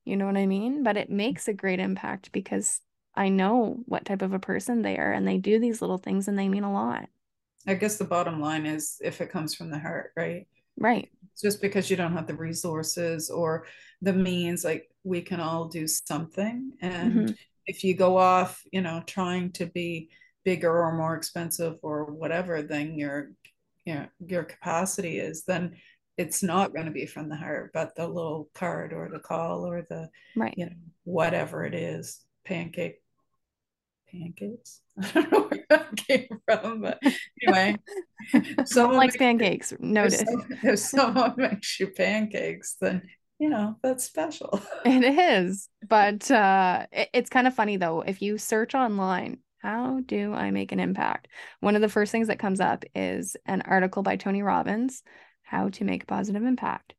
You 0.04 0.16
know 0.16 0.26
what 0.26 0.36
I 0.36 0.46
mean? 0.46 0.82
But 0.82 0.96
it 0.96 1.10
makes 1.10 1.48
a 1.48 1.52
great 1.52 1.80
impact 1.80 2.32
because 2.32 2.80
I 3.14 3.28
know 3.28 3.80
what 3.86 4.04
type 4.04 4.22
of 4.22 4.32
a 4.32 4.38
person 4.38 4.82
they 4.82 4.96
are 4.96 5.12
and 5.12 5.26
they 5.26 5.38
do 5.38 5.58
these 5.58 5.80
little 5.80 5.98
things 5.98 6.28
and 6.28 6.38
they 6.38 6.48
mean 6.48 6.64
a 6.64 6.72
lot. 6.72 7.08
I 7.66 7.74
guess 7.74 7.96
the 7.96 8.04
bottom 8.04 8.40
line 8.40 8.66
is 8.66 9.00
if 9.02 9.20
it 9.20 9.30
comes 9.30 9.54
from 9.54 9.70
the 9.70 9.78
heart, 9.78 10.12
right? 10.16 10.46
Right. 10.78 11.10
Just 11.40 11.60
because 11.60 11.90
you 11.90 11.96
don't 11.96 12.14
have 12.14 12.26
the 12.26 12.34
resources 12.34 13.30
or 13.30 13.66
the 14.00 14.12
means, 14.12 14.64
like 14.64 14.90
we 15.04 15.20
can 15.20 15.40
all 15.40 15.66
do 15.66 15.86
something. 15.86 16.72
And 16.80 17.12
mm-hmm. 17.12 17.32
if 17.66 17.84
you 17.84 17.94
go 17.94 18.16
off, 18.16 18.62
you 18.72 18.80
know, 18.80 19.02
trying 19.06 19.52
to 19.52 19.66
be 19.66 20.08
bigger 20.44 20.82
or 20.82 20.96
more 20.96 21.14
expensive 21.14 21.76
or 21.82 22.06
whatever 22.06 22.62
than 22.62 22.98
your 22.98 23.32
you 23.84 23.94
know 23.94 24.06
your 24.26 24.44
capacity 24.44 25.18
is, 25.18 25.44
then 25.44 25.76
it's 26.16 26.42
not 26.42 26.74
going 26.74 26.86
to 26.86 26.92
be 26.92 27.06
from 27.06 27.28
the 27.28 27.36
heart, 27.36 27.70
but 27.72 27.94
the 27.96 28.06
little 28.06 28.48
card 28.54 28.92
or 28.92 29.08
the 29.08 29.18
call 29.18 29.66
or 29.66 29.86
the 29.88 30.08
right, 30.36 30.54
you 30.56 30.66
know, 30.66 30.76
whatever 31.04 31.64
it 31.64 31.74
is, 31.74 32.20
pancake 32.50 33.00
pancakes. 34.10 34.80
I 35.00 35.10
don't 35.12 35.32
know 35.32 35.48
where 35.48 35.66
that 35.70 35.96
came 35.96 36.28
from, 36.44 36.82
but 36.82 36.98
anyway, 37.42 37.76
someone 38.64 38.96
likes 38.96 39.16
pancakes. 39.16 39.72
Notice 39.78 40.22
If, 40.22 40.64
if 40.64 40.78
someone 40.80 41.34
makes 41.36 41.78
you 41.78 41.88
pancakes, 41.88 42.76
then 42.80 43.02
you 43.38 43.48
know 43.48 43.76
that's 43.82 44.04
special. 44.04 44.60
it 44.84 45.04
is, 45.46 45.68
but 45.88 46.28
uh, 46.30 46.86
it, 46.92 47.08
it's 47.14 47.30
kind 47.30 47.46
of 47.46 47.54
funny 47.54 47.76
though. 47.76 48.00
If 48.00 48.20
you 48.20 48.36
search 48.36 48.74
online, 48.74 49.38
how 49.58 50.00
do 50.04 50.32
I 50.32 50.50
make 50.50 50.72
an 50.72 50.80
impact? 50.80 51.28
One 51.60 51.76
of 51.76 51.82
the 51.82 51.88
first 51.88 52.10
things 52.12 52.26
that 52.26 52.38
comes 52.40 52.60
up 52.60 52.84
is 52.94 53.36
an 53.46 53.62
article 53.62 54.02
by 54.02 54.16
Tony 54.16 54.42
Robbins, 54.42 55.02
"How 55.42 55.68
to 55.70 55.84
Make 55.84 56.02
a 56.02 56.06
Positive 56.06 56.42
Impact," 56.42 56.94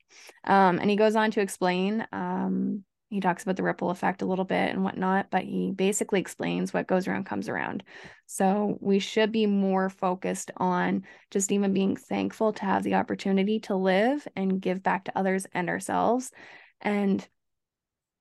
um, 0.45 0.79
and 0.79 0.89
he 0.89 0.95
goes 0.95 1.17
on 1.17 1.31
to 1.31 1.41
explain 1.41 2.07
um, 2.13 2.85
he 3.11 3.19
talks 3.19 3.43
about 3.43 3.57
the 3.57 3.63
ripple 3.63 3.89
effect 3.89 4.21
a 4.21 4.25
little 4.25 4.45
bit 4.45 4.71
and 4.71 4.85
whatnot, 4.85 5.29
but 5.29 5.43
he 5.43 5.71
basically 5.71 6.21
explains 6.21 6.73
what 6.73 6.87
goes 6.87 7.07
around 7.07 7.25
comes 7.25 7.49
around. 7.49 7.83
So 8.25 8.77
we 8.79 8.99
should 8.99 9.33
be 9.33 9.45
more 9.47 9.89
focused 9.89 10.49
on 10.55 11.03
just 11.29 11.51
even 11.51 11.73
being 11.73 11.97
thankful 11.97 12.53
to 12.53 12.63
have 12.63 12.83
the 12.83 12.95
opportunity 12.95 13.59
to 13.61 13.75
live 13.75 14.25
and 14.37 14.61
give 14.61 14.81
back 14.81 15.03
to 15.05 15.17
others 15.17 15.45
and 15.53 15.67
ourselves. 15.67 16.31
And 16.79 17.27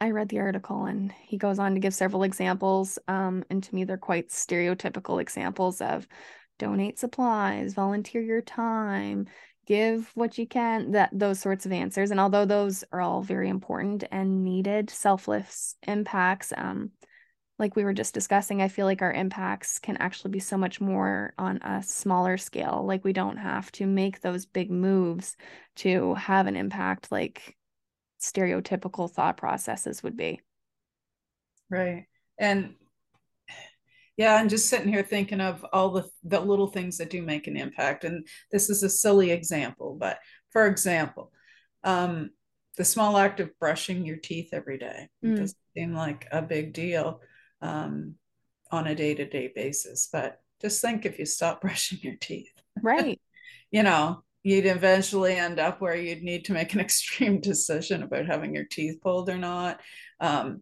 I 0.00 0.10
read 0.10 0.28
the 0.28 0.40
article 0.40 0.86
and 0.86 1.12
he 1.22 1.38
goes 1.38 1.60
on 1.60 1.74
to 1.74 1.80
give 1.80 1.94
several 1.94 2.24
examples. 2.24 2.98
Um, 3.06 3.44
and 3.48 3.62
to 3.62 3.74
me, 3.74 3.84
they're 3.84 3.96
quite 3.96 4.30
stereotypical 4.30 5.22
examples 5.22 5.80
of 5.80 6.08
donate 6.58 6.98
supplies, 6.98 7.74
volunteer 7.74 8.22
your 8.22 8.42
time, 8.42 9.28
give 9.70 10.10
what 10.14 10.36
you 10.36 10.48
can 10.48 10.90
that 10.90 11.10
those 11.12 11.38
sorts 11.38 11.64
of 11.64 11.70
answers 11.70 12.10
and 12.10 12.18
although 12.18 12.44
those 12.44 12.82
are 12.90 13.00
all 13.00 13.22
very 13.22 13.48
important 13.48 14.02
and 14.10 14.42
needed 14.42 14.90
selfless 14.90 15.76
impacts 15.86 16.52
um 16.56 16.90
like 17.60 17.76
we 17.76 17.84
were 17.84 17.92
just 17.92 18.12
discussing 18.12 18.60
i 18.60 18.66
feel 18.66 18.84
like 18.84 19.00
our 19.00 19.12
impacts 19.12 19.78
can 19.78 19.96
actually 19.98 20.32
be 20.32 20.40
so 20.40 20.56
much 20.56 20.80
more 20.80 21.34
on 21.38 21.58
a 21.58 21.82
smaller 21.84 22.36
scale. 22.36 22.84
Like 22.84 23.04
we 23.04 23.12
don't 23.12 23.36
have 23.36 23.70
to 23.72 23.86
make 23.86 24.20
those 24.20 24.44
big 24.46 24.70
moves 24.70 25.36
to 25.76 26.14
have 26.14 26.48
an 26.48 26.56
impact 26.56 27.12
like 27.12 27.56
stereotypical 28.20 29.08
thought 29.08 29.36
processes 29.36 30.02
would 30.02 30.16
be. 30.16 30.40
Right. 31.70 32.06
And 32.38 32.74
yeah, 34.20 34.34
I'm 34.34 34.50
just 34.50 34.68
sitting 34.68 34.92
here 34.92 35.02
thinking 35.02 35.40
of 35.40 35.64
all 35.72 35.92
the, 35.92 36.04
the 36.24 36.40
little 36.40 36.66
things 36.66 36.98
that 36.98 37.08
do 37.08 37.22
make 37.22 37.46
an 37.46 37.56
impact. 37.56 38.04
And 38.04 38.26
this 38.52 38.68
is 38.68 38.82
a 38.82 38.90
silly 38.90 39.30
example, 39.30 39.96
but 39.98 40.18
for 40.50 40.66
example, 40.66 41.32
um, 41.84 42.28
the 42.76 42.84
small 42.84 43.16
act 43.16 43.40
of 43.40 43.58
brushing 43.58 44.04
your 44.04 44.18
teeth 44.18 44.50
every 44.52 44.76
day 44.76 45.08
mm. 45.24 45.36
doesn't 45.38 45.56
seem 45.74 45.94
like 45.94 46.28
a 46.30 46.42
big 46.42 46.74
deal 46.74 47.22
um, 47.62 48.16
on 48.70 48.88
a 48.88 48.94
day 48.94 49.14
to 49.14 49.24
day 49.24 49.50
basis. 49.54 50.10
But 50.12 50.38
just 50.60 50.82
think 50.82 51.06
if 51.06 51.18
you 51.18 51.24
stop 51.24 51.60
brushing 51.62 52.00
your 52.02 52.16
teeth. 52.16 52.52
Right. 52.82 53.18
you 53.70 53.82
know, 53.82 54.22
you'd 54.42 54.66
eventually 54.66 55.36
end 55.36 55.58
up 55.58 55.80
where 55.80 55.96
you'd 55.96 56.22
need 56.22 56.44
to 56.44 56.52
make 56.52 56.74
an 56.74 56.80
extreme 56.88 57.40
decision 57.40 58.02
about 58.02 58.26
having 58.26 58.54
your 58.54 58.64
teeth 58.64 59.00
pulled 59.00 59.30
or 59.30 59.38
not. 59.38 59.80
Um, 60.20 60.60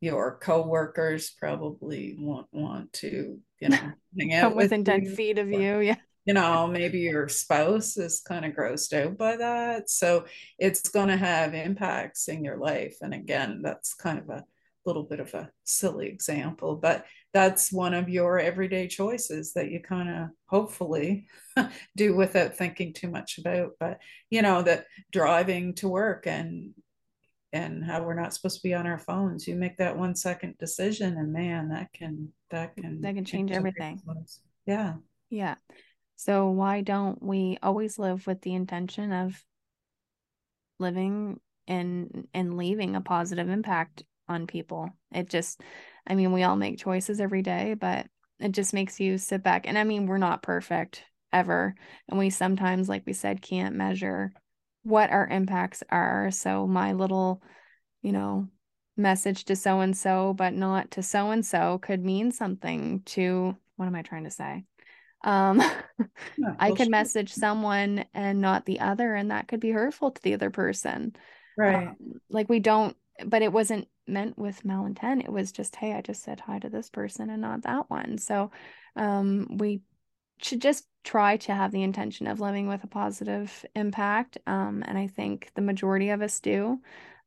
your 0.00 0.38
coworkers 0.38 1.30
probably 1.30 2.16
won't 2.18 2.48
want 2.52 2.92
to, 2.94 3.38
you 3.60 3.68
know, 3.68 3.92
hang 4.18 4.34
out 4.34 4.54
within 4.54 4.84
10 4.84 5.14
feet 5.14 5.38
of 5.38 5.50
you. 5.50 5.80
Yeah. 5.80 5.96
You 6.24 6.34
know, 6.34 6.66
maybe 6.66 6.98
your 6.98 7.26
spouse 7.28 7.96
is 7.96 8.20
kind 8.20 8.44
of 8.44 8.52
grossed 8.52 8.92
out 8.92 9.16
by 9.16 9.36
that. 9.36 9.88
So 9.88 10.26
it's 10.58 10.90
going 10.90 11.08
to 11.08 11.16
have 11.16 11.54
impacts 11.54 12.28
in 12.28 12.44
your 12.44 12.58
life. 12.58 12.98
And 13.00 13.14
again, 13.14 13.62
that's 13.62 13.94
kind 13.94 14.18
of 14.18 14.28
a 14.28 14.44
little 14.84 15.04
bit 15.04 15.20
of 15.20 15.32
a 15.32 15.50
silly 15.64 16.06
example, 16.06 16.76
but 16.76 17.06
that's 17.32 17.72
one 17.72 17.94
of 17.94 18.08
your 18.10 18.38
everyday 18.38 18.88
choices 18.88 19.54
that 19.54 19.70
you 19.70 19.80
kind 19.80 20.08
of 20.08 20.28
hopefully 20.46 21.26
do 21.96 22.14
without 22.14 22.56
thinking 22.56 22.92
too 22.92 23.10
much 23.10 23.38
about. 23.38 23.72
But, 23.80 23.98
you 24.28 24.42
know, 24.42 24.62
that 24.62 24.84
driving 25.10 25.74
to 25.76 25.88
work 25.88 26.26
and 26.26 26.74
and 27.52 27.84
how 27.84 28.02
we're 28.02 28.20
not 28.20 28.34
supposed 28.34 28.56
to 28.56 28.62
be 28.62 28.74
on 28.74 28.86
our 28.86 28.98
phones. 28.98 29.46
You 29.46 29.56
make 29.56 29.76
that 29.78 29.96
one 29.96 30.14
second 30.14 30.56
decision 30.58 31.16
and 31.16 31.32
man 31.32 31.68
that 31.70 31.92
can 31.92 32.32
that 32.50 32.76
can 32.76 33.00
that 33.00 33.14
can 33.14 33.24
change 33.24 33.50
everything. 33.50 34.00
yeah. 34.66 34.94
Yeah. 35.30 35.54
So 36.16 36.50
why 36.50 36.80
don't 36.80 37.22
we 37.22 37.58
always 37.62 37.98
live 37.98 38.26
with 38.26 38.40
the 38.42 38.54
intention 38.54 39.12
of 39.12 39.42
living 40.78 41.40
and 41.66 42.28
and 42.34 42.56
leaving 42.56 42.96
a 42.96 43.00
positive 43.00 43.48
impact 43.48 44.02
on 44.28 44.46
people? 44.46 44.90
It 45.12 45.30
just 45.30 45.60
i 46.06 46.14
mean 46.14 46.32
we 46.32 46.42
all 46.42 46.56
make 46.56 46.78
choices 46.78 47.20
every 47.20 47.42
day 47.42 47.74
but 47.74 48.06
it 48.40 48.52
just 48.52 48.74
makes 48.74 49.00
you 49.00 49.16
sit 49.16 49.42
back. 49.42 49.66
And 49.66 49.78
i 49.78 49.84
mean 49.84 50.06
we're 50.06 50.18
not 50.18 50.42
perfect 50.42 51.04
ever. 51.32 51.74
And 52.08 52.18
we 52.18 52.30
sometimes 52.30 52.88
like 52.88 53.04
we 53.06 53.12
said 53.12 53.40
can't 53.40 53.74
measure 53.74 54.32
what 54.82 55.10
our 55.10 55.26
impacts 55.26 55.82
are. 55.90 56.30
So 56.30 56.66
my 56.66 56.92
little, 56.92 57.42
you 58.02 58.12
know, 58.12 58.48
message 58.96 59.44
to 59.46 59.56
so 59.56 59.80
and 59.80 59.96
so, 59.96 60.34
but 60.34 60.52
not 60.52 60.90
to 60.92 61.02
so 61.02 61.30
and 61.30 61.44
so 61.44 61.78
could 61.78 62.04
mean 62.04 62.32
something 62.32 63.02
to 63.06 63.56
what 63.76 63.86
am 63.86 63.94
I 63.94 64.02
trying 64.02 64.24
to 64.24 64.30
say? 64.30 64.64
Um, 65.24 65.58
yeah, 66.38 66.54
I 66.58 66.72
could 66.72 66.90
message 66.90 67.32
someone 67.32 68.04
and 68.12 68.40
not 68.40 68.66
the 68.66 68.80
other, 68.80 69.14
and 69.14 69.30
that 69.30 69.48
could 69.48 69.60
be 69.60 69.70
hurtful 69.70 70.10
to 70.10 70.22
the 70.22 70.34
other 70.34 70.50
person. 70.50 71.14
Right. 71.56 71.88
Um, 71.88 71.96
like 72.28 72.48
we 72.48 72.60
don't, 72.60 72.96
but 73.24 73.42
it 73.42 73.52
wasn't 73.52 73.88
meant 74.06 74.38
with 74.38 74.64
malintent. 74.64 75.24
It 75.24 75.32
was 75.32 75.52
just, 75.52 75.76
hey, 75.76 75.92
I 75.92 76.00
just 76.00 76.22
said 76.22 76.40
hi 76.40 76.58
to 76.58 76.68
this 76.68 76.90
person 76.90 77.30
and 77.30 77.42
not 77.42 77.62
that 77.62 77.88
one. 77.88 78.18
So 78.18 78.50
um, 78.96 79.56
we 79.58 79.80
should 80.40 80.60
just 80.60 80.86
try 81.08 81.38
to 81.38 81.54
have 81.54 81.72
the 81.72 81.82
intention 81.82 82.26
of 82.26 82.38
living 82.38 82.68
with 82.68 82.84
a 82.84 82.86
positive 82.86 83.64
impact. 83.74 84.36
Um, 84.46 84.84
and 84.86 84.98
I 84.98 85.06
think 85.06 85.50
the 85.54 85.62
majority 85.62 86.10
of 86.10 86.20
us 86.20 86.38
do. 86.38 86.80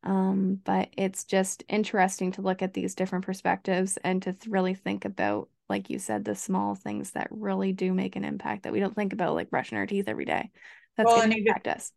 Um, 0.03 0.59
but 0.63 0.89
it's 0.95 1.23
just 1.23 1.63
interesting 1.67 2.31
to 2.33 2.43
look 2.43 2.61
at 2.61 2.75
these 2.75 2.93
different 2.93 3.25
perspectives 3.25 3.97
and 4.03 4.21
to 4.21 4.33
th- 4.33 4.45
really 4.45 4.75
think 4.75 5.03
about, 5.03 5.49
like 5.67 5.89
you 5.89 5.97
said, 5.97 6.23
the 6.23 6.35
small 6.35 6.75
things 6.75 7.11
that 7.11 7.27
really 7.31 7.73
do 7.73 7.91
make 7.91 8.15
an 8.15 8.23
impact 8.23 8.63
that 8.63 8.71
we 8.71 8.79
don't 8.79 8.93
think 8.93 9.13
about, 9.13 9.33
like 9.33 9.49
brushing 9.49 9.79
our 9.79 9.87
teeth 9.87 10.07
every 10.07 10.25
day. 10.25 10.51
That's 10.95 11.07
well, 11.07 11.17
going 11.17 11.31
to 11.31 11.39
impact 11.39 11.67
us. 11.67 11.91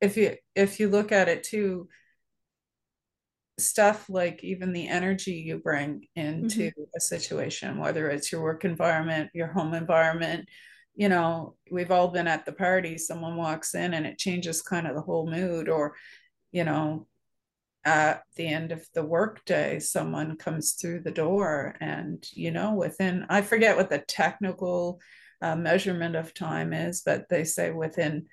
If 0.00 0.16
you 0.16 0.36
if 0.54 0.80
you 0.80 0.88
look 0.88 1.12
at 1.12 1.28
it 1.28 1.42
too, 1.42 1.88
stuff 3.58 4.08
like 4.08 4.42
even 4.42 4.72
the 4.72 4.88
energy 4.88 5.44
you 5.46 5.58
bring 5.58 6.06
into 6.14 6.70
mm-hmm. 6.70 6.82
a 6.96 7.00
situation, 7.00 7.76
whether 7.76 8.08
it's 8.08 8.32
your 8.32 8.42
work 8.42 8.64
environment, 8.64 9.30
your 9.34 9.48
home 9.48 9.74
environment, 9.74 10.48
you 10.96 11.08
know, 11.08 11.54
we've 11.70 11.90
all 11.90 12.08
been 12.08 12.26
at 12.26 12.46
the 12.46 12.52
party, 12.52 12.96
someone 12.96 13.36
walks 13.36 13.74
in 13.74 13.94
and 13.94 14.06
it 14.06 14.18
changes 14.18 14.62
kind 14.62 14.86
of 14.86 14.94
the 14.94 15.02
whole 15.02 15.30
mood, 15.30 15.68
or, 15.68 15.94
you 16.52 16.64
know, 16.64 17.06
at 17.84 18.22
the 18.34 18.48
end 18.48 18.72
of 18.72 18.84
the 18.94 19.04
workday, 19.04 19.78
someone 19.78 20.36
comes 20.36 20.72
through 20.72 21.00
the 21.00 21.10
door 21.10 21.76
and, 21.80 22.26
you 22.32 22.50
know, 22.50 22.74
within, 22.74 23.26
I 23.28 23.42
forget 23.42 23.76
what 23.76 23.90
the 23.90 23.98
technical 23.98 25.00
uh, 25.40 25.54
measurement 25.54 26.16
of 26.16 26.34
time 26.34 26.72
is, 26.72 27.02
but 27.02 27.28
they 27.28 27.44
say 27.44 27.70
within, 27.70 28.26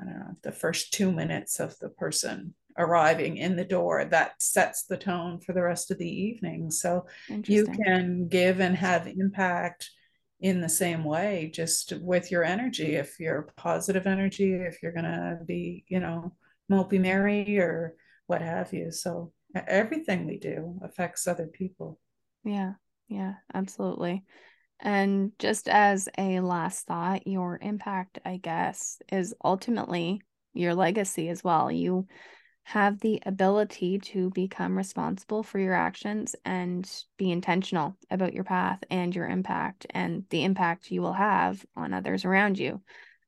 I 0.00 0.04
don't 0.04 0.18
know, 0.18 0.36
the 0.42 0.52
first 0.52 0.94
two 0.94 1.12
minutes 1.12 1.60
of 1.60 1.76
the 1.80 1.88
person 1.88 2.54
arriving 2.78 3.36
in 3.36 3.56
the 3.56 3.64
door 3.64 4.04
that 4.04 4.40
sets 4.40 4.84
the 4.84 4.96
tone 4.96 5.40
for 5.40 5.52
the 5.52 5.62
rest 5.62 5.90
of 5.90 5.98
the 5.98 6.08
evening. 6.08 6.70
So 6.70 7.06
you 7.46 7.66
can 7.66 8.28
give 8.28 8.60
and 8.60 8.76
have 8.76 9.06
impact 9.06 9.90
in 10.40 10.60
the 10.60 10.68
same 10.68 11.04
way 11.04 11.50
just 11.54 11.92
with 12.00 12.30
your 12.30 12.44
energy. 12.44 12.96
If 12.96 13.18
you're 13.18 13.52
positive 13.56 14.06
energy 14.06 14.52
if 14.52 14.82
you're 14.82 14.92
going 14.92 15.04
to 15.04 15.38
be 15.46 15.84
you 15.88 16.00
know 16.00 16.34
mopey 16.70 17.00
merry 17.00 17.58
or 17.58 17.94
what 18.26 18.42
have 18.42 18.72
you. 18.72 18.90
So 18.90 19.32
everything 19.54 20.26
we 20.26 20.38
do 20.38 20.78
affects 20.82 21.26
other 21.26 21.46
people. 21.46 21.98
Yeah. 22.44 22.72
Yeah 23.08 23.34
absolutely. 23.52 24.24
And 24.80 25.32
just 25.38 25.68
as 25.68 26.08
a 26.18 26.40
last 26.40 26.86
thought, 26.86 27.26
your 27.26 27.58
impact, 27.62 28.18
I 28.24 28.38
guess, 28.38 29.00
is 29.10 29.34
ultimately 29.42 30.20
your 30.52 30.74
legacy 30.74 31.28
as 31.28 31.42
well. 31.44 31.70
You 31.70 32.06
have 32.64 32.98
the 33.00 33.22
ability 33.26 33.98
to 33.98 34.30
become 34.30 34.76
responsible 34.76 35.42
for 35.42 35.58
your 35.58 35.74
actions 35.74 36.34
and 36.44 36.90
be 37.18 37.30
intentional 37.30 37.94
about 38.10 38.32
your 38.32 38.44
path 38.44 38.82
and 38.90 39.14
your 39.14 39.28
impact 39.28 39.86
and 39.90 40.24
the 40.30 40.44
impact 40.44 40.90
you 40.90 41.02
will 41.02 41.12
have 41.12 41.64
on 41.76 41.92
others 41.92 42.24
around 42.24 42.58
you. 42.58 42.80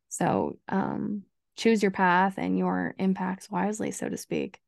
So, 0.08 0.58
um, 0.68 1.22
choose 1.54 1.82
your 1.82 1.90
path 1.90 2.34
and 2.38 2.58
your 2.58 2.94
impacts 2.98 3.50
wisely, 3.50 3.90
so 3.90 4.08
to 4.08 4.16
speak. 4.16 4.58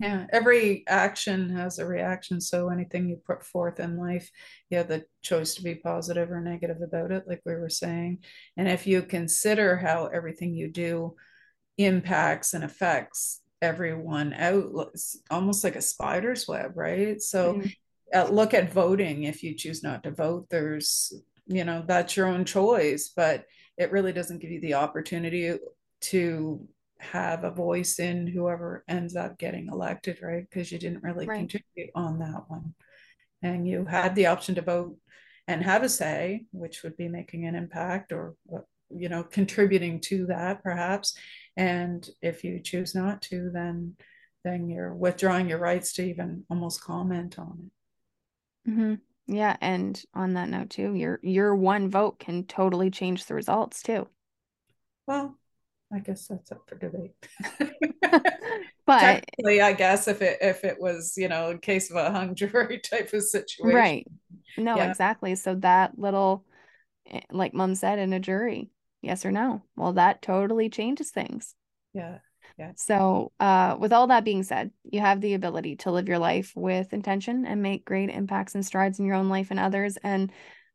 Yeah, 0.00 0.26
every 0.32 0.84
action 0.86 1.50
has 1.56 1.78
a 1.78 1.86
reaction. 1.86 2.40
So 2.40 2.68
anything 2.68 3.08
you 3.08 3.20
put 3.26 3.44
forth 3.44 3.80
in 3.80 3.96
life, 3.96 4.30
you 4.70 4.78
have 4.78 4.86
the 4.86 5.04
choice 5.22 5.54
to 5.56 5.62
be 5.62 5.74
positive 5.74 6.30
or 6.30 6.40
negative 6.40 6.82
about 6.82 7.10
it, 7.10 7.24
like 7.26 7.40
we 7.44 7.56
were 7.56 7.68
saying. 7.68 8.18
And 8.56 8.68
if 8.68 8.86
you 8.86 9.02
consider 9.02 9.76
how 9.76 10.06
everything 10.06 10.54
you 10.54 10.70
do 10.70 11.16
impacts 11.78 12.54
and 12.54 12.62
affects 12.62 13.40
everyone 13.60 14.32
out, 14.32 14.90
it's 14.92 15.18
almost 15.30 15.64
like 15.64 15.76
a 15.76 15.82
spider's 15.82 16.46
web, 16.46 16.72
right? 16.76 17.20
So 17.20 17.54
mm-hmm. 17.54 17.68
uh, 18.14 18.28
look 18.30 18.54
at 18.54 18.72
voting. 18.72 19.24
If 19.24 19.42
you 19.42 19.54
choose 19.54 19.82
not 19.82 20.02
to 20.04 20.10
vote, 20.10 20.46
there's, 20.50 21.12
you 21.46 21.64
know, 21.64 21.84
that's 21.86 22.16
your 22.16 22.26
own 22.26 22.44
choice, 22.44 23.12
but 23.14 23.44
it 23.76 23.92
really 23.92 24.12
doesn't 24.12 24.40
give 24.40 24.50
you 24.50 24.60
the 24.60 24.74
opportunity 24.74 25.56
to 26.00 26.68
have 27.00 27.44
a 27.44 27.50
voice 27.50 27.98
in 27.98 28.26
whoever 28.26 28.84
ends 28.88 29.16
up 29.16 29.38
getting 29.38 29.68
elected, 29.68 30.18
right? 30.22 30.44
Because 30.48 30.70
you 30.72 30.78
didn't 30.78 31.02
really 31.02 31.26
right. 31.26 31.38
contribute 31.38 31.90
on 31.94 32.18
that 32.18 32.42
one. 32.48 32.74
And 33.42 33.68
you 33.68 33.84
had 33.84 34.14
the 34.14 34.26
option 34.26 34.56
to 34.56 34.62
vote 34.62 34.96
and 35.46 35.62
have 35.62 35.82
a 35.82 35.88
say, 35.88 36.44
which 36.52 36.82
would 36.82 36.96
be 36.96 37.08
making 37.08 37.46
an 37.46 37.54
impact 37.54 38.12
or, 38.12 38.34
you 38.90 39.08
know, 39.08 39.22
contributing 39.22 40.00
to 40.00 40.26
that 40.26 40.62
perhaps. 40.62 41.16
And 41.58 42.08
if 42.22 42.44
you 42.44 42.60
choose 42.60 42.94
not 42.94 43.20
to, 43.22 43.50
then 43.52 43.96
then 44.44 44.70
you're 44.70 44.94
withdrawing 44.94 45.48
your 45.48 45.58
rights 45.58 45.92
to 45.94 46.02
even 46.02 46.44
almost 46.48 46.82
comment 46.82 47.36
on 47.38 47.70
it. 48.66 48.70
Mm-hmm. 48.70 48.94
Yeah, 49.26 49.56
and 49.60 50.00
on 50.14 50.34
that 50.34 50.48
note 50.48 50.70
too, 50.70 50.94
your 50.94 51.18
your 51.22 51.56
one 51.56 51.90
vote 51.90 52.20
can 52.20 52.44
totally 52.44 52.90
change 52.90 53.26
the 53.26 53.34
results 53.34 53.82
too. 53.82 54.06
Well, 55.08 55.36
I 55.92 55.98
guess 55.98 56.28
that's 56.28 56.52
up 56.52 56.62
for 56.68 56.76
debate. 56.76 57.16
but 58.86 59.00
Technically, 59.00 59.60
I 59.60 59.72
guess 59.72 60.06
if 60.06 60.22
it 60.22 60.38
if 60.40 60.64
it 60.64 60.80
was 60.80 61.14
you 61.16 61.28
know 61.28 61.50
in 61.50 61.58
case 61.58 61.90
of 61.90 61.96
a 61.96 62.12
hung 62.12 62.34
jury 62.36 62.78
type 62.78 63.12
of 63.12 63.22
situation, 63.24 63.76
right? 63.76 64.06
No, 64.56 64.76
yeah. 64.76 64.88
exactly. 64.88 65.34
So 65.34 65.56
that 65.56 65.98
little, 65.98 66.44
eh, 67.10 67.20
like 67.32 67.52
Mom 67.52 67.74
said, 67.74 67.98
in 67.98 68.12
a 68.12 68.20
jury, 68.20 68.70
yes 69.02 69.24
or 69.24 69.32
no. 69.32 69.62
Well, 69.76 69.94
that 69.94 70.22
totally 70.22 70.68
changes 70.68 71.10
things. 71.10 71.54
Yeah. 71.92 72.18
Yeah. 72.58 72.72
So, 72.76 73.32
uh, 73.38 73.76
with 73.78 73.92
all 73.92 74.08
that 74.08 74.24
being 74.24 74.42
said, 74.42 74.70
you 74.82 75.00
have 75.00 75.20
the 75.20 75.34
ability 75.34 75.76
to 75.76 75.92
live 75.92 76.08
your 76.08 76.18
life 76.18 76.52
with 76.56 76.92
intention 76.92 77.46
and 77.46 77.62
make 77.62 77.84
great 77.84 78.10
impacts 78.10 78.54
and 78.54 78.66
strides 78.66 78.98
in 78.98 79.06
your 79.06 79.14
own 79.14 79.28
life 79.28 79.48
and 79.50 79.60
others. 79.60 79.96
And 79.98 80.32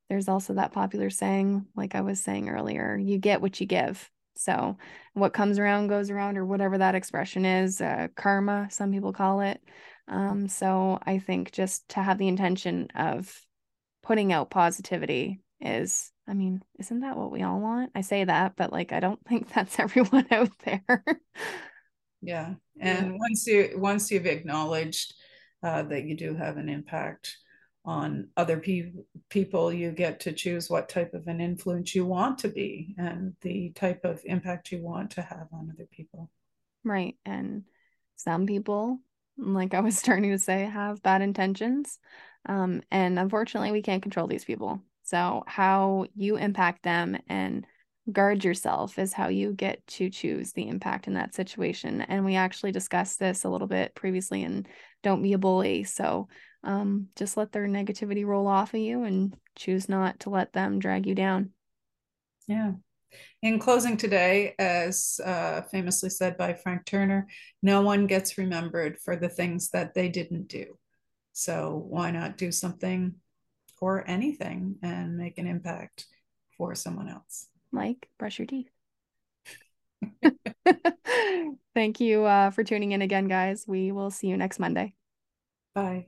there's 0.07 0.29
also 0.29 0.53
that 0.53 0.71
popular 0.71 1.09
saying, 1.09 1.65
like 1.75 1.95
I 1.95 2.01
was 2.01 2.21
saying 2.21 2.47
earlier, 2.47 2.95
you 2.95 3.17
get 3.17 3.41
what 3.41 3.59
you 3.59 3.65
give. 3.65 4.09
So, 4.35 4.77
what 5.13 5.33
comes 5.33 5.59
around 5.59 5.87
goes 5.87 6.09
around, 6.09 6.37
or 6.37 6.45
whatever 6.45 6.77
that 6.77 6.95
expression 6.95 7.45
is, 7.45 7.81
uh, 7.81 8.07
karma, 8.15 8.67
some 8.71 8.91
people 8.91 9.13
call 9.13 9.41
it. 9.41 9.61
Um, 10.07 10.47
so, 10.47 10.99
I 11.05 11.19
think 11.19 11.51
just 11.51 11.89
to 11.89 12.01
have 12.01 12.17
the 12.17 12.27
intention 12.29 12.87
of 12.95 13.35
putting 14.03 14.31
out 14.31 14.49
positivity 14.49 15.41
is, 15.59 16.12
I 16.27 16.33
mean, 16.33 16.63
isn't 16.79 17.01
that 17.01 17.17
what 17.17 17.31
we 17.31 17.43
all 17.43 17.59
want? 17.59 17.91
I 17.95 18.01
say 18.01 18.23
that, 18.23 18.55
but 18.55 18.71
like, 18.71 18.91
I 18.91 18.99
don't 18.99 19.23
think 19.27 19.53
that's 19.53 19.79
everyone 19.79 20.27
out 20.31 20.51
there. 20.65 21.03
yeah. 22.21 22.53
And 22.79 23.11
yeah. 23.11 23.17
once 23.17 23.47
you 23.47 23.73
once 23.75 24.11
you've 24.11 24.25
acknowledged 24.25 25.13
uh, 25.61 25.83
that 25.83 26.03
you 26.03 26.15
do 26.15 26.35
have 26.35 26.57
an 26.57 26.69
impact 26.69 27.37
on 27.85 28.29
other 28.37 28.57
pe- 28.57 28.93
people 29.29 29.71
you 29.71 29.91
get 29.91 30.21
to 30.21 30.31
choose 30.31 30.69
what 30.69 30.87
type 30.87 31.13
of 31.13 31.27
an 31.27 31.41
influence 31.41 31.93
you 31.93 32.05
want 32.05 32.37
to 32.37 32.47
be 32.47 32.95
and 32.97 33.33
the 33.41 33.71
type 33.75 34.05
of 34.05 34.21
impact 34.25 34.71
you 34.71 34.81
want 34.81 35.11
to 35.11 35.21
have 35.21 35.47
on 35.51 35.69
other 35.73 35.87
people 35.91 36.29
right 36.85 37.15
and 37.25 37.63
some 38.15 38.45
people 38.45 38.99
like 39.37 39.73
i 39.73 39.81
was 39.81 39.97
starting 39.99 40.31
to 40.31 40.39
say 40.39 40.63
have 40.63 41.03
bad 41.03 41.21
intentions 41.21 41.99
um, 42.45 42.81
and 42.91 43.17
unfortunately 43.17 43.71
we 43.71 43.81
can't 43.81 44.03
control 44.03 44.27
these 44.27 44.45
people 44.45 44.81
so 45.03 45.43
how 45.47 46.05
you 46.15 46.37
impact 46.37 46.83
them 46.83 47.17
and 47.27 47.65
guard 48.11 48.43
yourself 48.43 48.99
is 48.99 49.13
how 49.13 49.29
you 49.29 49.53
get 49.53 49.85
to 49.87 50.09
choose 50.09 50.51
the 50.51 50.67
impact 50.67 51.07
in 51.07 51.13
that 51.13 51.33
situation 51.33 52.01
and 52.01 52.25
we 52.25 52.35
actually 52.35 52.71
discussed 52.71 53.17
this 53.17 53.45
a 53.45 53.49
little 53.49 53.67
bit 53.67 53.95
previously 53.95 54.43
in 54.43 54.65
don't 55.03 55.23
be 55.23 55.31
a 55.31 55.37
bully 55.37 55.85
so 55.85 56.27
um, 56.63 57.09
just 57.15 57.35
let 57.35 57.51
their 57.51 57.67
negativity 57.67 58.25
roll 58.25 58.47
off 58.47 58.73
of 58.73 58.79
you 58.79 59.03
and 59.03 59.35
choose 59.55 59.89
not 59.89 60.21
to 60.21 60.29
let 60.29 60.53
them 60.53 60.79
drag 60.79 61.05
you 61.05 61.15
down. 61.15 61.51
Yeah. 62.47 62.73
In 63.41 63.59
closing 63.59 63.97
today, 63.97 64.55
as 64.57 65.19
uh, 65.23 65.61
famously 65.63 66.09
said 66.09 66.37
by 66.37 66.53
Frank 66.53 66.85
Turner, 66.85 67.27
no 67.61 67.81
one 67.81 68.07
gets 68.07 68.37
remembered 68.37 68.97
for 68.99 69.15
the 69.15 69.29
things 69.29 69.69
that 69.69 69.93
they 69.93 70.09
didn't 70.09 70.47
do. 70.47 70.77
So 71.33 71.83
why 71.87 72.11
not 72.11 72.37
do 72.37 72.51
something 72.51 73.15
or 73.83 74.09
anything 74.09 74.77
and 74.81 75.17
make 75.17 75.37
an 75.37 75.45
impact 75.45 76.05
for 76.57 76.73
someone 76.73 77.09
else? 77.09 77.47
Like 77.71 78.07
brush 78.17 78.39
your 78.39 78.45
teeth. 78.45 78.69
Thank 81.75 81.99
you 81.99 82.23
uh, 82.23 82.51
for 82.51 82.63
tuning 82.63 82.93
in 82.93 83.01
again, 83.01 83.27
guys. 83.27 83.65
We 83.67 83.91
will 83.91 84.11
see 84.11 84.27
you 84.27 84.37
next 84.37 84.59
Monday. 84.59 84.95
Bye. 85.75 86.07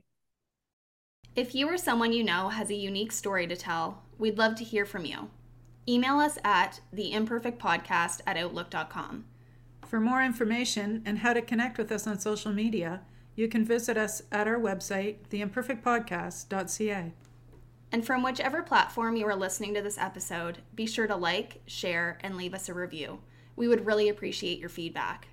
If 1.34 1.54
you 1.54 1.68
or 1.68 1.76
someone 1.76 2.12
you 2.12 2.24
know 2.24 2.48
has 2.48 2.70
a 2.70 2.74
unique 2.74 3.12
story 3.12 3.46
to 3.46 3.56
tell, 3.56 4.02
we'd 4.16 4.38
love 4.38 4.54
to 4.56 4.64
hear 4.64 4.86
from 4.86 5.04
you. 5.04 5.28
Email 5.86 6.18
us 6.18 6.38
at 6.44 6.80
theimperfectpodcast 6.94 8.22
at 8.26 8.36
outlook.com. 8.38 9.26
For 9.86 10.00
more 10.00 10.22
information 10.22 11.02
and 11.04 11.18
how 11.18 11.34
to 11.34 11.42
connect 11.42 11.78
with 11.78 11.92
us 11.92 12.06
on 12.06 12.18
social 12.18 12.52
media, 12.52 13.02
you 13.36 13.48
can 13.48 13.64
visit 13.64 13.98
us 13.98 14.22
at 14.32 14.48
our 14.48 14.58
website, 14.58 15.16
theimperfectpodcast.ca. 15.30 17.12
And 17.92 18.04
from 18.04 18.22
whichever 18.22 18.62
platform 18.62 19.16
you 19.16 19.26
are 19.26 19.36
listening 19.36 19.74
to 19.74 19.82
this 19.82 19.98
episode, 19.98 20.58
be 20.74 20.86
sure 20.86 21.06
to 21.06 21.16
like, 21.16 21.62
share, 21.66 22.18
and 22.22 22.36
leave 22.36 22.54
us 22.54 22.68
a 22.68 22.74
review. 22.74 23.20
We 23.54 23.68
would 23.68 23.86
really 23.86 24.08
appreciate 24.08 24.58
your 24.58 24.68
feedback. 24.68 25.28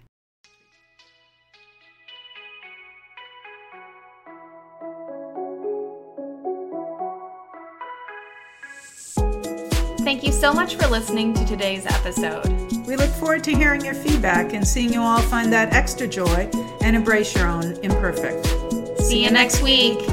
Thank 10.04 10.24
you 10.24 10.34
so 10.34 10.54
much 10.54 10.76
for 10.76 10.88
listening 10.88 11.34
to 11.34 11.46
today's 11.46 11.86
episode. 11.86 12.46
We 12.86 12.98
look 12.98 13.10
forward 13.12 13.44
to 13.46 13.56
hearing 13.56 13.84
your 13.84 13.94
feedback 13.94 14.54
and 14.54 14.68
seeing 14.68 14.94
you 14.94 15.02
all 15.02 15.22
find 15.22 15.52
that 15.54 15.74
extra 15.74 16.08
joy 16.08 16.50
and 16.82 16.96
embrace 16.96 17.34
your 17.36 17.48
own 17.48 17.78
imperfect. 17.78 18.46
See 19.00 19.24
you 19.24 19.32
next 19.32 19.62
week. 19.62 20.08